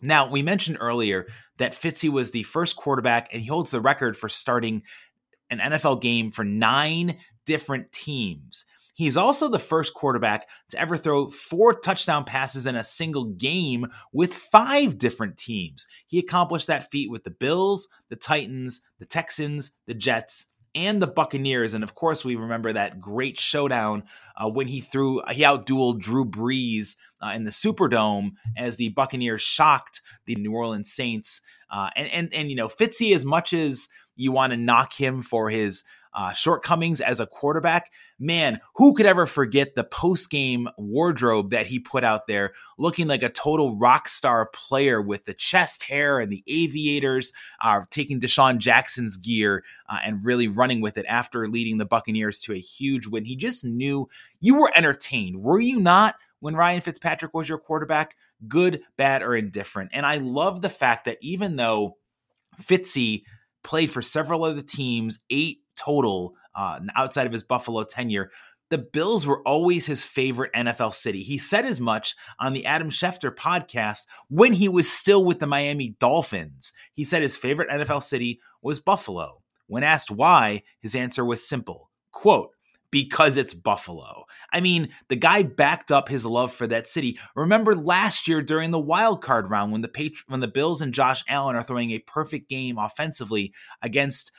Now, 0.00 0.30
we 0.30 0.42
mentioned 0.42 0.78
earlier 0.80 1.26
that 1.58 1.72
Fitzy 1.72 2.08
was 2.08 2.30
the 2.30 2.42
first 2.42 2.76
quarterback, 2.76 3.28
and 3.32 3.40
he 3.40 3.48
holds 3.48 3.70
the 3.70 3.80
record 3.80 4.16
for 4.16 4.28
starting 4.28 4.82
an 5.50 5.58
NFL 5.58 6.00
game 6.00 6.30
for 6.30 6.44
nine 6.44 7.18
different 7.46 7.92
teams. 7.92 8.64
He's 8.94 9.16
also 9.16 9.48
the 9.48 9.58
first 9.58 9.92
quarterback 9.92 10.48
to 10.70 10.78
ever 10.78 10.96
throw 10.96 11.28
four 11.28 11.74
touchdown 11.74 12.24
passes 12.24 12.64
in 12.64 12.76
a 12.76 12.84
single 12.84 13.24
game 13.24 13.88
with 14.12 14.32
five 14.32 14.98
different 14.98 15.36
teams. 15.36 15.88
He 16.06 16.20
accomplished 16.20 16.68
that 16.68 16.90
feat 16.92 17.10
with 17.10 17.24
the 17.24 17.32
Bills, 17.32 17.88
the 18.08 18.16
Titans, 18.16 18.82
the 19.00 19.06
Texans, 19.06 19.72
the 19.86 19.94
Jets, 19.94 20.46
and 20.74 21.00
the 21.00 21.06
Buccaneers. 21.06 21.74
And 21.74 21.84
of 21.84 21.94
course, 21.94 22.24
we 22.24 22.36
remember 22.36 22.72
that 22.72 23.00
great 23.00 23.38
showdown 23.38 24.04
uh, 24.36 24.50
when 24.50 24.66
he 24.66 24.80
threw, 24.80 25.22
he 25.30 25.42
outdueled 25.42 26.00
Drew 26.00 26.24
Brees 26.24 26.96
uh, 27.22 27.30
in 27.30 27.44
the 27.44 27.50
Superdome 27.50 28.32
as 28.56 28.76
the 28.76 28.90
Buccaneers 28.90 29.42
shocked 29.42 30.00
the 30.26 30.34
New 30.34 30.52
Orleans 30.52 30.92
Saints. 30.92 31.40
Uh, 31.70 31.90
and 31.96 32.08
and 32.08 32.34
and 32.34 32.50
you 32.50 32.56
know, 32.56 32.68
Fitzy, 32.68 33.14
as 33.14 33.24
much 33.24 33.52
as 33.52 33.88
you 34.16 34.30
want 34.30 34.52
to 34.52 34.56
knock 34.56 34.92
him 34.92 35.22
for 35.22 35.50
his 35.50 35.82
uh, 36.14 36.32
shortcomings 36.32 37.00
as 37.00 37.20
a 37.20 37.26
quarterback, 37.26 37.92
man, 38.18 38.60
who 38.76 38.94
could 38.94 39.06
ever 39.06 39.26
forget 39.26 39.74
the 39.74 39.84
post 39.84 40.30
game 40.30 40.68
wardrobe 40.78 41.50
that 41.50 41.66
he 41.66 41.78
put 41.78 42.04
out 42.04 42.26
there, 42.26 42.52
looking 42.78 43.08
like 43.08 43.22
a 43.22 43.28
total 43.28 43.76
rock 43.76 44.08
star 44.08 44.46
player 44.46 45.02
with 45.02 45.24
the 45.24 45.34
chest 45.34 45.84
hair 45.84 46.20
and 46.20 46.30
the 46.30 46.44
aviators, 46.46 47.32
uh, 47.62 47.80
taking 47.90 48.20
DeSean 48.20 48.58
Jackson's 48.58 49.16
gear 49.16 49.64
uh, 49.88 49.98
and 50.04 50.24
really 50.24 50.48
running 50.48 50.80
with 50.80 50.96
it 50.96 51.06
after 51.08 51.48
leading 51.48 51.78
the 51.78 51.86
Buccaneers 51.86 52.38
to 52.40 52.52
a 52.52 52.60
huge 52.60 53.06
win. 53.06 53.24
He 53.24 53.36
just 53.36 53.64
knew 53.64 54.08
you 54.40 54.56
were 54.60 54.72
entertained, 54.76 55.42
were 55.42 55.60
you 55.60 55.80
not? 55.80 56.14
when 56.40 56.54
Ryan 56.54 56.82
Fitzpatrick 56.82 57.32
was 57.32 57.48
your 57.48 57.56
quarterback, 57.56 58.16
good, 58.46 58.82
bad, 58.98 59.22
or 59.22 59.34
indifferent. 59.34 59.92
And 59.94 60.04
I 60.04 60.18
love 60.18 60.60
the 60.60 60.68
fact 60.68 61.06
that 61.06 61.16
even 61.22 61.56
though 61.56 61.96
Fitzy 62.60 63.22
played 63.62 63.90
for 63.90 64.02
several 64.02 64.44
of 64.44 64.54
the 64.54 64.62
teams, 64.62 65.20
eight 65.30 65.63
total 65.76 66.34
uh, 66.54 66.80
outside 66.96 67.26
of 67.26 67.32
his 67.32 67.42
Buffalo 67.42 67.84
tenure, 67.84 68.30
the 68.70 68.78
Bills 68.78 69.26
were 69.26 69.46
always 69.46 69.86
his 69.86 70.04
favorite 70.04 70.52
NFL 70.54 70.94
city. 70.94 71.22
He 71.22 71.38
said 71.38 71.64
as 71.64 71.80
much 71.80 72.16
on 72.40 72.52
the 72.52 72.66
Adam 72.66 72.90
Schefter 72.90 73.34
podcast 73.34 74.00
when 74.28 74.54
he 74.54 74.68
was 74.68 74.90
still 74.90 75.24
with 75.24 75.38
the 75.38 75.46
Miami 75.46 75.96
Dolphins. 76.00 76.72
He 76.92 77.04
said 77.04 77.22
his 77.22 77.36
favorite 77.36 77.70
NFL 77.70 78.02
city 78.02 78.40
was 78.62 78.80
Buffalo. 78.80 79.42
When 79.66 79.82
asked 79.82 80.10
why, 80.10 80.62
his 80.80 80.94
answer 80.94 81.24
was 81.24 81.46
simple. 81.46 81.90
Quote, 82.10 82.50
because 82.94 83.36
it's 83.36 83.54
Buffalo. 83.54 84.24
I 84.52 84.60
mean, 84.60 84.90
the 85.08 85.16
guy 85.16 85.42
backed 85.42 85.90
up 85.90 86.08
his 86.08 86.24
love 86.24 86.52
for 86.52 86.68
that 86.68 86.86
city. 86.86 87.18
Remember 87.34 87.74
last 87.74 88.28
year 88.28 88.40
during 88.40 88.70
the 88.70 88.78
wild 88.78 89.20
card 89.20 89.50
round 89.50 89.72
when 89.72 89.80
the 89.80 89.88
Patri- 89.88 90.22
when 90.28 90.38
the 90.38 90.46
Bills 90.46 90.80
and 90.80 90.94
Josh 90.94 91.24
Allen 91.28 91.56
are 91.56 91.64
throwing 91.64 91.90
a 91.90 91.98
perfect 91.98 92.48
game 92.48 92.78
offensively 92.78 93.52
against 93.82 94.30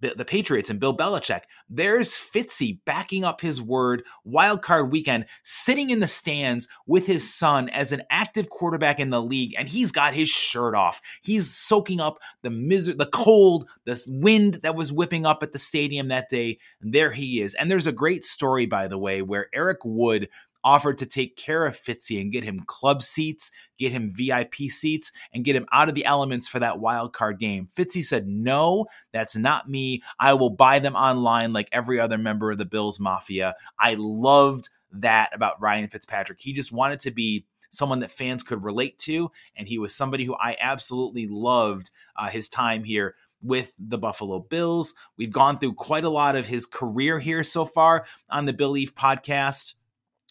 the 0.00 0.24
Patriots 0.24 0.70
and 0.70 0.80
Bill 0.80 0.96
Belichick. 0.96 1.42
There's 1.68 2.10
Fitzy 2.10 2.78
backing 2.84 3.24
up 3.24 3.40
his 3.40 3.60
word 3.60 4.04
wild 4.24 4.62
card 4.62 4.90
weekend, 4.90 5.26
sitting 5.42 5.90
in 5.90 6.00
the 6.00 6.08
stands 6.08 6.68
with 6.86 7.06
his 7.06 7.32
son 7.32 7.68
as 7.68 7.92
an 7.92 8.02
active 8.10 8.48
quarterback 8.48 8.98
in 8.98 9.10
the 9.10 9.22
league, 9.22 9.54
and 9.58 9.68
he's 9.68 9.92
got 9.92 10.14
his 10.14 10.28
shirt 10.28 10.74
off. 10.74 11.00
He's 11.22 11.50
soaking 11.50 12.00
up 12.00 12.18
the 12.42 12.50
misery, 12.50 12.94
the 12.94 13.06
cold, 13.06 13.68
the 13.84 14.02
wind 14.08 14.54
that 14.62 14.76
was 14.76 14.92
whipping 14.92 15.26
up 15.26 15.42
at 15.42 15.52
the 15.52 15.58
stadium 15.58 16.08
that 16.08 16.28
day. 16.28 16.58
And 16.80 16.92
there 16.92 17.12
he 17.12 17.40
is. 17.40 17.54
And 17.54 17.70
there's 17.70 17.86
a 17.86 17.92
great 17.92 18.24
story, 18.24 18.66
by 18.66 18.88
the 18.88 18.98
way, 18.98 19.22
where 19.22 19.48
Eric 19.54 19.78
Wood 19.84 20.28
offered 20.64 20.98
to 20.98 21.06
take 21.06 21.36
care 21.36 21.66
of 21.66 21.80
Fitzy 21.80 22.20
and 22.20 22.32
get 22.32 22.42
him 22.42 22.64
club 22.66 23.02
seats, 23.02 23.50
get 23.78 23.92
him 23.92 24.12
VIP 24.12 24.54
seats, 24.68 25.12
and 25.32 25.44
get 25.44 25.54
him 25.54 25.66
out 25.72 25.88
of 25.88 25.94
the 25.94 26.04
elements 26.04 26.48
for 26.48 26.58
that 26.58 26.80
wild 26.80 27.12
card 27.12 27.38
game. 27.38 27.68
Fitzy 27.76 28.02
said, 28.02 28.26
No, 28.26 28.86
that's 29.12 29.36
not 29.36 29.68
me. 29.68 30.02
I 30.18 30.34
will 30.34 30.50
buy 30.50 30.78
them 30.78 30.96
online 30.96 31.52
like 31.52 31.68
every 31.70 32.00
other 32.00 32.18
member 32.18 32.50
of 32.50 32.58
the 32.58 32.64
Bills 32.64 32.98
Mafia. 32.98 33.54
I 33.78 33.94
loved 33.98 34.70
that 34.90 35.30
about 35.34 35.60
Ryan 35.60 35.88
Fitzpatrick. 35.88 36.40
He 36.40 36.52
just 36.52 36.72
wanted 36.72 37.00
to 37.00 37.10
be 37.10 37.46
someone 37.70 38.00
that 38.00 38.10
fans 38.10 38.42
could 38.42 38.62
relate 38.62 38.98
to. 38.98 39.30
And 39.56 39.68
he 39.68 39.78
was 39.78 39.94
somebody 39.94 40.24
who 40.24 40.34
I 40.36 40.56
absolutely 40.58 41.26
loved 41.26 41.90
uh, 42.16 42.28
his 42.28 42.48
time 42.48 42.84
here 42.84 43.16
with 43.42 43.74
the 43.78 43.98
Buffalo 43.98 44.40
Bills. 44.40 44.94
We've 45.18 45.32
gone 45.32 45.58
through 45.58 45.74
quite 45.74 46.04
a 46.04 46.10
lot 46.10 46.36
of 46.36 46.46
his 46.46 46.66
career 46.66 47.18
here 47.18 47.44
so 47.44 47.64
far 47.64 48.06
on 48.30 48.46
the 48.46 48.54
Bleav 48.54 48.92
podcast. 48.92 49.74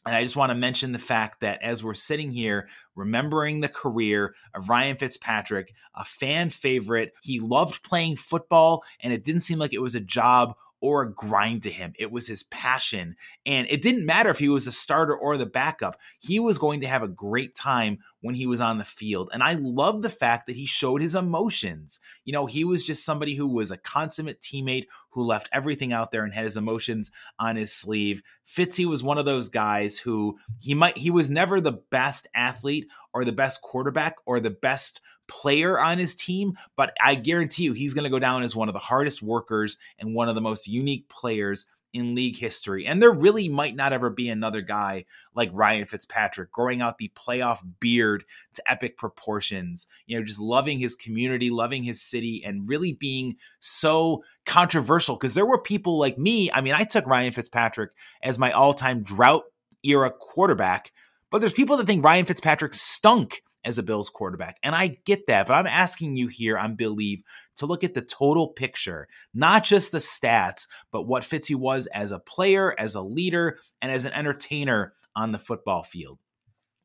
And 0.05 0.15
I 0.15 0.21
just 0.21 0.35
want 0.35 0.49
to 0.49 0.55
mention 0.55 0.91
the 0.91 0.99
fact 0.99 1.39
that 1.41 1.61
as 1.63 1.83
we're 1.83 1.93
sitting 1.93 2.31
here 2.31 2.67
remembering 2.95 3.61
the 3.61 3.69
career 3.69 4.35
of 4.53 4.69
Ryan 4.69 4.97
Fitzpatrick, 4.97 5.73
a 5.95 6.03
fan 6.03 6.49
favorite, 6.49 7.13
he 7.21 7.39
loved 7.39 7.83
playing 7.83 8.17
football 8.17 8.83
and 8.99 9.13
it 9.13 9.23
didn't 9.23 9.41
seem 9.41 9.59
like 9.59 9.73
it 9.73 9.81
was 9.81 9.95
a 9.95 10.01
job 10.01 10.55
or 10.83 11.01
a 11.01 11.09
grind 11.09 11.63
to 11.63 11.71
him. 11.71 11.93
It 11.97 12.11
was 12.11 12.27
his 12.27 12.43
passion. 12.43 13.15
And 13.45 13.65
it 13.69 13.81
didn't 13.81 14.05
matter 14.05 14.29
if 14.29 14.37
he 14.37 14.49
was 14.49 14.67
a 14.67 14.71
starter 14.73 15.15
or 15.15 15.37
the 15.37 15.45
backup. 15.45 15.97
He 16.19 16.41
was 16.41 16.57
going 16.57 16.81
to 16.81 16.87
have 16.87 17.01
a 17.01 17.07
great 17.07 17.55
time 17.55 17.99
when 18.19 18.35
he 18.35 18.45
was 18.45 18.59
on 18.59 18.79
the 18.79 18.83
field. 18.83 19.29
And 19.33 19.41
I 19.41 19.53
love 19.53 20.01
the 20.01 20.09
fact 20.09 20.45
that 20.47 20.57
he 20.57 20.65
showed 20.65 21.01
his 21.01 21.15
emotions. 21.15 22.01
You 22.25 22.33
know, 22.33 22.47
he 22.47 22.65
was 22.65 22.85
just 22.85 23.05
somebody 23.05 23.33
who 23.33 23.47
was 23.47 23.71
a 23.71 23.77
consummate 23.77 24.41
teammate 24.41 24.87
who 25.11 25.23
left 25.23 25.47
everything 25.53 25.93
out 25.93 26.11
there 26.11 26.25
and 26.25 26.33
had 26.33 26.43
his 26.43 26.57
emotions 26.57 27.11
on 27.39 27.55
his 27.55 27.71
sleeve. 27.71 28.21
Fitzy 28.45 28.85
was 28.85 29.01
one 29.01 29.17
of 29.17 29.25
those 29.25 29.47
guys 29.47 29.97
who 29.97 30.37
he 30.59 30.73
might 30.73 30.97
he 30.97 31.11
was 31.11 31.29
never 31.29 31.61
the 31.61 31.71
best 31.71 32.27
athlete 32.35 32.87
or 33.13 33.25
the 33.25 33.31
best 33.31 33.61
quarterback 33.61 34.15
or 34.25 34.39
the 34.39 34.49
best 34.49 35.01
player 35.27 35.79
on 35.79 35.97
his 35.97 36.15
team, 36.15 36.57
but 36.75 36.93
I 37.01 37.15
guarantee 37.15 37.63
you 37.63 37.73
he's 37.73 37.93
going 37.93 38.03
to 38.03 38.09
go 38.09 38.19
down 38.19 38.43
as 38.43 38.55
one 38.55 38.67
of 38.69 38.73
the 38.73 38.79
hardest 38.79 39.21
workers 39.21 39.77
and 39.99 40.13
one 40.13 40.29
of 40.29 40.35
the 40.35 40.41
most 40.41 40.67
unique 40.67 41.07
players 41.09 41.65
in 41.93 42.15
league 42.15 42.37
history. 42.37 42.85
And 42.87 43.01
there 43.01 43.11
really 43.11 43.47
might 43.47 43.75
not 43.75 43.93
ever 43.93 44.09
be 44.09 44.27
another 44.27 44.61
guy 44.61 45.05
like 45.35 45.49
Ryan 45.53 45.85
Fitzpatrick 45.85 46.51
growing 46.51 46.81
out 46.81 46.97
the 46.97 47.11
playoff 47.15 47.59
beard 47.79 48.25
to 48.55 48.71
epic 48.71 48.97
proportions, 48.97 49.87
you 50.07 50.17
know, 50.17 50.25
just 50.25 50.39
loving 50.39 50.79
his 50.79 50.95
community, 50.95 51.51
loving 51.51 51.83
his 51.83 52.01
city, 52.01 52.43
and 52.43 52.67
really 52.67 52.93
being 52.93 53.37
so 53.59 54.23
controversial. 54.45 55.15
Because 55.15 55.35
there 55.35 55.45
were 55.45 55.61
people 55.61 55.99
like 55.99 56.17
me. 56.17 56.51
I 56.51 56.61
mean, 56.61 56.73
I 56.73 56.83
took 56.83 57.05
Ryan 57.05 57.31
Fitzpatrick 57.31 57.91
as 58.23 58.39
my 58.39 58.51
all 58.51 58.73
time 58.73 59.03
drought 59.03 59.43
era 59.83 60.09
quarterback, 60.09 60.91
but 61.33 61.39
there's 61.39 61.51
people 61.51 61.77
that 61.77 61.87
think 61.87 62.05
Ryan 62.05 62.27
Fitzpatrick 62.27 62.75
stunk 62.75 63.41
as 63.65 63.79
a 63.79 63.83
Bills 63.83 64.07
quarterback. 64.07 64.57
And 64.61 64.75
I 64.75 64.99
get 65.03 65.25
that, 65.25 65.47
but 65.47 65.55
I'm 65.55 65.65
asking 65.65 66.15
you 66.15 66.27
here 66.27 66.59
on 66.59 66.77
Bleav 66.77 67.23
to 67.55 67.65
look 67.65 67.83
at 67.83 67.95
the 67.95 68.03
total 68.03 68.49
picture, 68.49 69.07
not 69.33 69.63
just 69.63 69.91
the 69.91 69.97
stats, 69.97 70.67
but 70.91 71.07
what 71.07 71.23
Fitzy 71.23 71.55
was 71.55 71.87
as 71.87 72.11
a 72.11 72.19
player, 72.19 72.75
as 72.77 72.93
a 72.93 73.01
leader, 73.01 73.57
and 73.81 73.91
as 73.91 74.05
an 74.05 74.13
entertainer 74.13 74.93
on 75.15 75.31
the 75.31 75.39
football 75.39 75.81
field. 75.81 76.19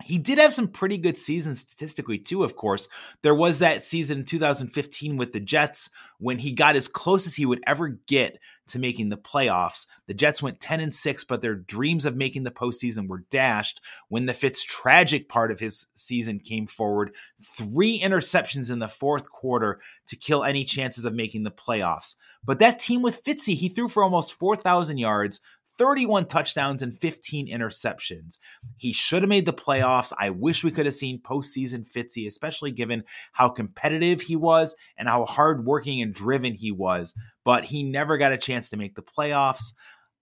He 0.04 0.18
did 0.18 0.38
have 0.38 0.54
some 0.54 0.68
pretty 0.68 0.96
good 0.96 1.18
seasons 1.18 1.60
statistically, 1.60 2.18
too, 2.18 2.44
of 2.44 2.56
course. 2.56 2.88
There 3.22 3.34
was 3.34 3.58
that 3.58 3.84
season 3.84 4.20
in 4.20 4.24
2015 4.24 5.16
with 5.16 5.32
the 5.32 5.40
Jets 5.40 5.90
when 6.18 6.38
he 6.38 6.52
got 6.52 6.76
as 6.76 6.88
close 6.88 7.26
as 7.26 7.34
he 7.34 7.44
would 7.44 7.62
ever 7.66 7.88
get 7.88 8.38
to 8.68 8.78
making 8.78 9.08
the 9.08 9.16
playoffs. 9.16 9.86
The 10.06 10.14
Jets 10.14 10.42
went 10.42 10.60
10 10.60 10.80
and 10.80 10.94
6, 10.94 11.24
but 11.24 11.42
their 11.42 11.54
dreams 11.54 12.06
of 12.06 12.16
making 12.16 12.44
the 12.44 12.50
postseason 12.50 13.08
were 13.08 13.24
dashed 13.30 13.80
when 14.08 14.26
the 14.26 14.34
Fitz 14.34 14.62
tragic 14.62 15.28
part 15.28 15.50
of 15.50 15.60
his 15.60 15.88
season 15.94 16.38
came 16.38 16.66
forward. 16.66 17.14
Three 17.42 17.98
interceptions 17.98 18.70
in 18.70 18.78
the 18.78 18.88
fourth 18.88 19.30
quarter 19.30 19.80
to 20.06 20.16
kill 20.16 20.44
any 20.44 20.64
chances 20.64 21.04
of 21.04 21.14
making 21.14 21.42
the 21.42 21.50
playoffs. 21.50 22.14
But 22.44 22.58
that 22.60 22.78
team 22.78 23.02
with 23.02 23.24
Fitzy, 23.24 23.54
he 23.54 23.68
threw 23.68 23.88
for 23.88 24.02
almost 24.02 24.38
4,000 24.38 24.98
yards, 24.98 25.40
31 25.78 26.26
touchdowns 26.26 26.82
and 26.82 27.00
15 27.00 27.48
interceptions. 27.48 28.38
He 28.76 28.92
should 28.92 29.22
have 29.22 29.28
made 29.28 29.46
the 29.46 29.52
playoffs. 29.52 30.12
I 30.18 30.30
wish 30.30 30.64
we 30.64 30.72
could 30.72 30.86
have 30.86 30.94
seen 30.94 31.22
postseason 31.22 31.88
Fitzy, 31.88 32.26
especially 32.26 32.72
given 32.72 33.04
how 33.32 33.48
competitive 33.48 34.20
he 34.20 34.36
was 34.36 34.76
and 34.96 35.08
how 35.08 35.24
hardworking 35.24 36.02
and 36.02 36.12
driven 36.12 36.54
he 36.54 36.72
was. 36.72 37.14
But 37.44 37.64
he 37.64 37.84
never 37.84 38.18
got 38.18 38.32
a 38.32 38.38
chance 38.38 38.68
to 38.70 38.76
make 38.76 38.96
the 38.96 39.02
playoffs. 39.02 39.72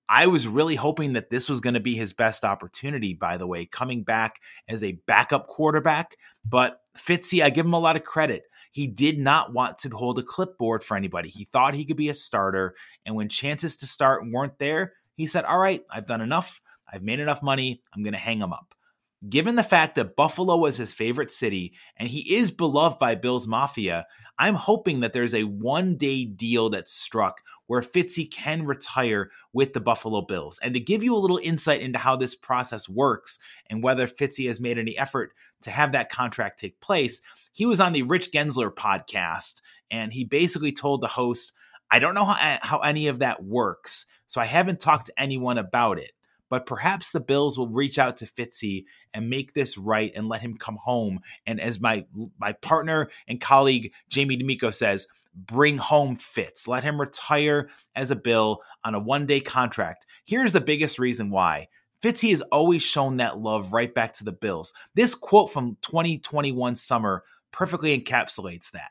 I 0.09 0.29
was 0.29 0.47
really 0.47 0.77
hoping 0.77 1.15
that 1.15 1.31
this 1.31 1.49
was 1.49 1.61
going 1.61 1.75
to 1.75 1.81
be 1.81 1.97
his 1.97 2.13
best 2.13 2.45
opportunity, 2.45 3.15
by 3.15 3.39
the 3.39 3.47
way, 3.47 3.67
coming 3.67 4.05
back 4.05 4.41
as 4.69 4.85
a 4.85 5.01
backup 5.07 5.49
quarterback. 5.49 6.17
But 6.45 6.81
Fitzy, 6.97 7.43
I 7.43 7.51
give 7.51 7.67
him 7.67 7.73
a 7.73 7.81
lot 7.81 7.97
of 7.97 8.05
credit. 8.05 8.45
He 8.71 8.87
did 8.87 9.19
not 9.19 9.53
want 9.53 9.79
to 9.79 9.89
hold 9.89 10.19
a 10.19 10.23
clipboard 10.23 10.85
for 10.85 10.97
anybody. 10.97 11.29
He 11.29 11.49
thought 11.51 11.75
he 11.75 11.85
could 11.85 11.97
be 11.97 12.11
a 12.11 12.15
starter. 12.15 12.75
And 13.05 13.17
when 13.17 13.29
chances 13.29 13.77
to 13.79 13.87
start 13.87 14.31
weren't 14.31 14.59
there, 14.59 14.93
he 15.17 15.27
said, 15.27 15.45
All 15.45 15.59
right, 15.59 15.83
I've 15.91 16.07
done 16.07 16.21
enough. 16.21 16.61
I've 16.91 17.03
made 17.03 17.21
enough 17.21 17.43
money. 17.43 17.83
I'm 17.95 18.03
going 18.03 18.13
to 18.13 18.19
hang 18.19 18.41
him 18.41 18.53
up. 18.53 18.75
Given 19.29 19.57
the 19.57 19.65
fact 19.65 19.95
that 19.95 20.15
Buffalo 20.15 20.57
was 20.57 20.77
his 20.77 20.93
favorite 20.93 21.31
city 21.31 21.73
and 21.97 22.09
he 22.09 22.37
is 22.37 22.51
beloved 22.51 22.99
by 22.99 23.15
Bills 23.15 23.47
Mafia, 23.47 24.07
I'm 24.39 24.55
hoping 24.55 25.01
that 25.01 25.15
there's 25.15 25.35
a 25.35 25.45
one 25.45 25.97
day 25.97 26.27
deal 26.27 26.69
that's 26.69 26.93
struck 26.93 27.41
where 27.67 27.81
Fitzy 27.81 28.31
can 28.31 28.67
retire 28.67 29.31
with 29.55 29.73
the 29.73 29.81
Buffalo 29.81 30.21
Bills. 30.21 30.61
And 30.63 30.75
to 30.75 30.81
give 30.81 31.03
you 31.03 31.17
a 31.17 31.19
little 31.19 31.41
insight 31.43 31.81
into 31.81 31.99
how 31.99 32.17
this 32.17 32.35
process 32.35 32.89
works 32.89 33.39
and 33.71 33.83
whether 33.83 34.07
Fitzy 34.07 34.47
has 34.49 34.61
made 34.61 34.79
any 34.79 34.97
effort 34.99 35.33
to 35.63 35.71
have 35.71 35.93
that 35.93 36.11
contract 36.11 36.61
take 36.61 36.79
place, 36.81 37.23
he 37.53 37.65
was 37.65 37.81
on 37.81 37.95
the 37.95 38.03
Rich 38.03 38.33
Gensler 38.33 38.73
podcast 38.73 39.63
and 39.91 40.13
he 40.13 40.25
basically 40.25 40.73
told 40.73 41.01
the 41.01 41.09
host, 41.09 41.53
I 41.91 41.99
don't 41.99 42.15
know 42.15 42.25
how, 42.25 42.59
how 42.63 42.79
any 42.79 43.07
of 43.09 43.21
that 43.21 43.45
works. 43.45 44.07
So 44.27 44.41
I 44.41 44.45
haven't 44.45 44.81
talked 44.81 45.07
to 45.07 45.21
anyone 45.21 45.59
about 45.59 45.99
it. 45.99 46.13
But 46.49 46.67
perhaps 46.67 47.11
the 47.11 47.21
Bills 47.21 47.59
will 47.59 47.69
reach 47.69 47.99
out 47.99 48.19
to 48.19 48.27
Fitzy 48.27 48.85
and 49.13 49.29
make 49.29 49.53
this 49.53 49.77
right 49.77 50.13
and 50.15 50.29
let 50.29 50.43
him 50.43 50.57
come 50.57 50.79
home. 50.81 51.21
And 51.45 51.61
as 51.61 51.81
my 51.81 52.07
my 52.39 52.53
partner 52.53 53.11
and 53.27 53.41
colleague 53.41 53.93
Jamie 54.09 54.37
D'Amico 54.37 54.71
says, 54.71 55.09
bring 55.35 55.79
home 55.79 56.15
Fitz. 56.15 56.69
Let 56.69 56.85
him 56.85 57.01
retire 57.01 57.69
as 57.95 58.11
a 58.11 58.17
Bill 58.17 58.61
on 58.85 58.95
a 58.95 59.01
one 59.01 59.27
day 59.27 59.41
contract. 59.41 60.07
Here's 60.25 60.53
the 60.53 60.61
biggest 60.61 60.99
reason 60.99 61.31
why. 61.31 61.69
Fitzy 62.03 62.31
has 62.31 62.43
always 62.43 62.83
shown 62.83 63.17
that 63.17 63.39
love 63.39 63.73
right 63.73 63.93
back 63.93 64.13
to 64.15 64.25
the 64.25 64.33
Bills. 64.33 64.73
This 64.95 65.15
quote 65.15 65.51
from 65.51 65.77
2021 65.83 66.77
summer 66.77 67.25
perfectly 67.51 67.99
encapsulates 67.99 68.71
that. 68.73 68.91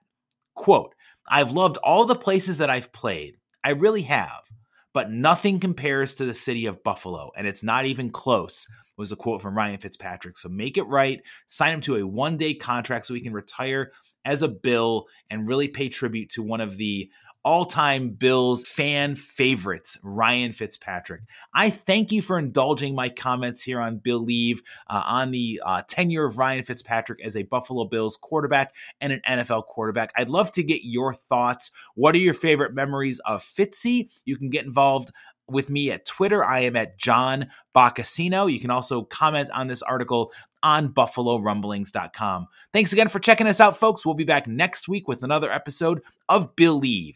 Quote, 0.55 0.94
I've 1.27 1.51
loved 1.51 1.77
all 1.77 2.05
the 2.05 2.15
places 2.15 2.59
that 2.59 2.69
I've 2.69 2.91
played. 2.91 3.37
I 3.63 3.71
really 3.71 4.03
have 4.03 4.45
but 4.95 5.11
nothing 5.11 5.59
compares 5.59 6.15
to 6.15 6.23
the 6.23 6.33
city 6.33 6.65
of 6.67 6.81
Buffalo, 6.81 7.29
and 7.35 7.45
it's 7.45 7.61
not 7.61 7.85
even 7.85 8.09
close. 8.09 8.65
Was 8.95 9.11
a 9.11 9.17
quote 9.17 9.41
from 9.41 9.57
Ryan 9.57 9.77
Fitzpatrick. 9.77 10.37
So 10.37 10.47
make 10.47 10.77
it 10.77 10.83
right, 10.83 11.19
sign 11.47 11.73
him 11.73 11.81
to 11.81 11.97
a 11.97 12.07
one 12.07 12.37
day 12.37 12.53
contract 12.53 13.03
so 13.03 13.13
he 13.13 13.19
can 13.19 13.33
retire 13.33 13.91
as 14.23 14.41
a 14.41 14.47
Bill 14.47 15.07
and 15.29 15.49
really 15.49 15.67
pay 15.67 15.89
tribute 15.89 16.29
to 16.29 16.41
one 16.41 16.61
of 16.61 16.77
the 16.77 17.09
all 17.45 17.63
time 17.63 18.09
Bills 18.09 18.67
fan 18.67 19.15
favorites, 19.15 19.99
Ryan 20.03 20.51
Fitzpatrick. 20.51 21.21
I 21.53 21.69
thank 21.69 22.11
you 22.11 22.23
for 22.23 22.39
indulging 22.39 22.95
my 22.95 23.07
comments 23.07 23.61
here 23.61 23.79
on 23.79 23.99
Bleav 23.99 24.59
uh, 24.87 25.03
on 25.05 25.29
the 25.29 25.61
uh, 25.63 25.83
tenure 25.87 26.25
of 26.25 26.39
Ryan 26.39 26.63
Fitzpatrick 26.63 27.23
as 27.23 27.37
a 27.37 27.43
Buffalo 27.43 27.85
Bills 27.85 28.17
quarterback 28.17 28.73
and 28.99 29.13
an 29.13 29.21
NFL 29.27 29.67
quarterback. 29.67 30.11
I'd 30.17 30.27
love 30.27 30.51
to 30.53 30.63
get 30.63 30.81
your 30.83 31.13
thoughts. 31.13 31.71
What 31.93 32.15
are 32.15 32.19
your 32.19 32.33
favorite 32.33 32.73
memories 32.73 33.19
of 33.19 33.43
Fitzy? 33.43 34.09
You 34.25 34.37
can 34.37 34.49
get 34.49 34.65
involved 34.65 35.11
with 35.47 35.69
me 35.69 35.91
at 35.91 36.07
Twitter. 36.07 36.43
I 36.43 36.61
am 36.61 36.75
at 36.75 36.97
John 36.97 37.49
Boccacino. 37.75 38.51
You 38.51 38.59
can 38.59 38.71
also 38.71 39.03
comment 39.03 39.51
on 39.51 39.67
this 39.67 39.83
article 39.83 40.31
on 40.63 40.89
BuffaloRumblings.com. 40.89 42.47
Thanks 42.73 42.91
again 42.91 43.07
for 43.07 43.19
checking 43.19 43.45
us 43.45 43.61
out, 43.61 43.77
folks. 43.77 44.03
We'll 44.03 44.15
be 44.15 44.23
back 44.23 44.47
next 44.47 44.87
week 44.87 45.07
with 45.07 45.21
another 45.21 45.51
episode 45.51 46.01
of 46.27 46.55
Bleav. 46.55 47.15